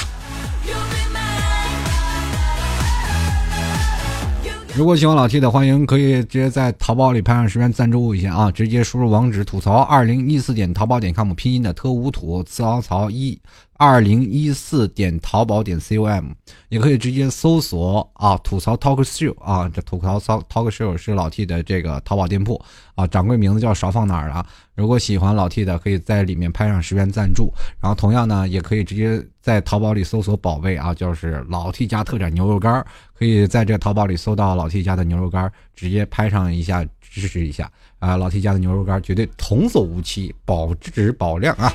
[4.76, 8.50] 如果喜欢老 T 的，欢迎可以直接在淘宝里拍上十元赞助一下啊！
[8.50, 13.40] 直接输入网址吐槽二零一四点淘宝点 com 拼音的特无土次凹槽一
[13.76, 16.32] 二零一四点淘宝点 com，
[16.70, 22.64] 也可以直接搜索啊，吐槽 talk show 啊，这吐槽 talk show 是老 T 的这个淘宝店铺
[22.96, 24.46] 啊，掌柜名字叫少放哪儿了。
[24.76, 27.52] 如果喜欢老 T 的，可以在里面拍上十元赞助，
[27.82, 32.86] 然后同样呢，也可以直接在淘宝里搜索宝贝啊，就是老 T 家特产牛肉干，
[33.18, 37.70] 可以在这淘宝里搜到老 T 家的牛肉干，直接拍上一下支持一下
[38.00, 41.74] 啊，老 T 家的牛肉干绝对童叟无欺，保质保量啊。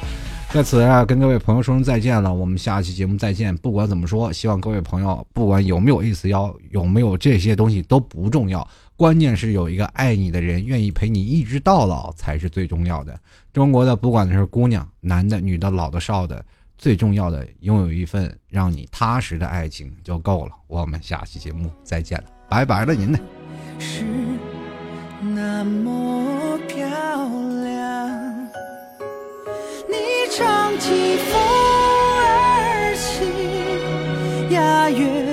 [0.50, 3.54] 在此啊，跟各位朋友说声再见了，我们下期节目再见。
[3.58, 13.16] 不管怎么说，希望各位朋友，不管有没有 A 四幺，有没有这些东西都不重要，关键是有一个爱你的人，愿意陪你一直到老才是最重要的。
[13.52, 16.42] 中国的不管是姑娘、男的、女的、老的、少的，
[16.78, 20.52] 最重要的拥有一份让你踏实的爱情就够了。
[20.66, 23.18] 我们下期节目再见了，拜拜了您呢。
[23.78, 24.02] 是
[25.20, 27.57] 那么漂亮。
[30.38, 31.36] 唱起风
[32.16, 35.27] 儿起呀，月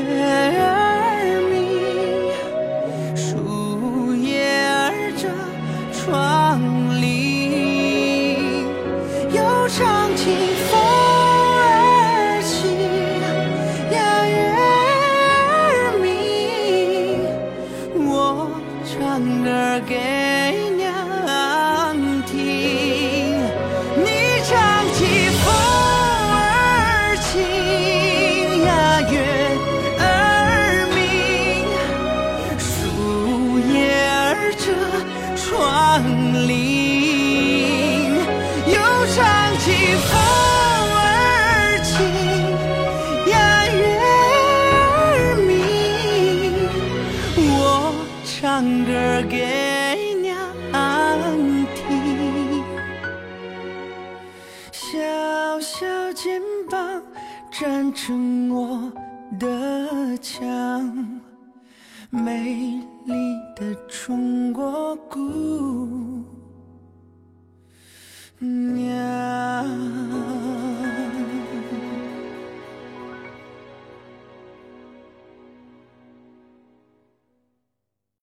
[64.65, 66.25] 我姑
[68.39, 69.84] 娘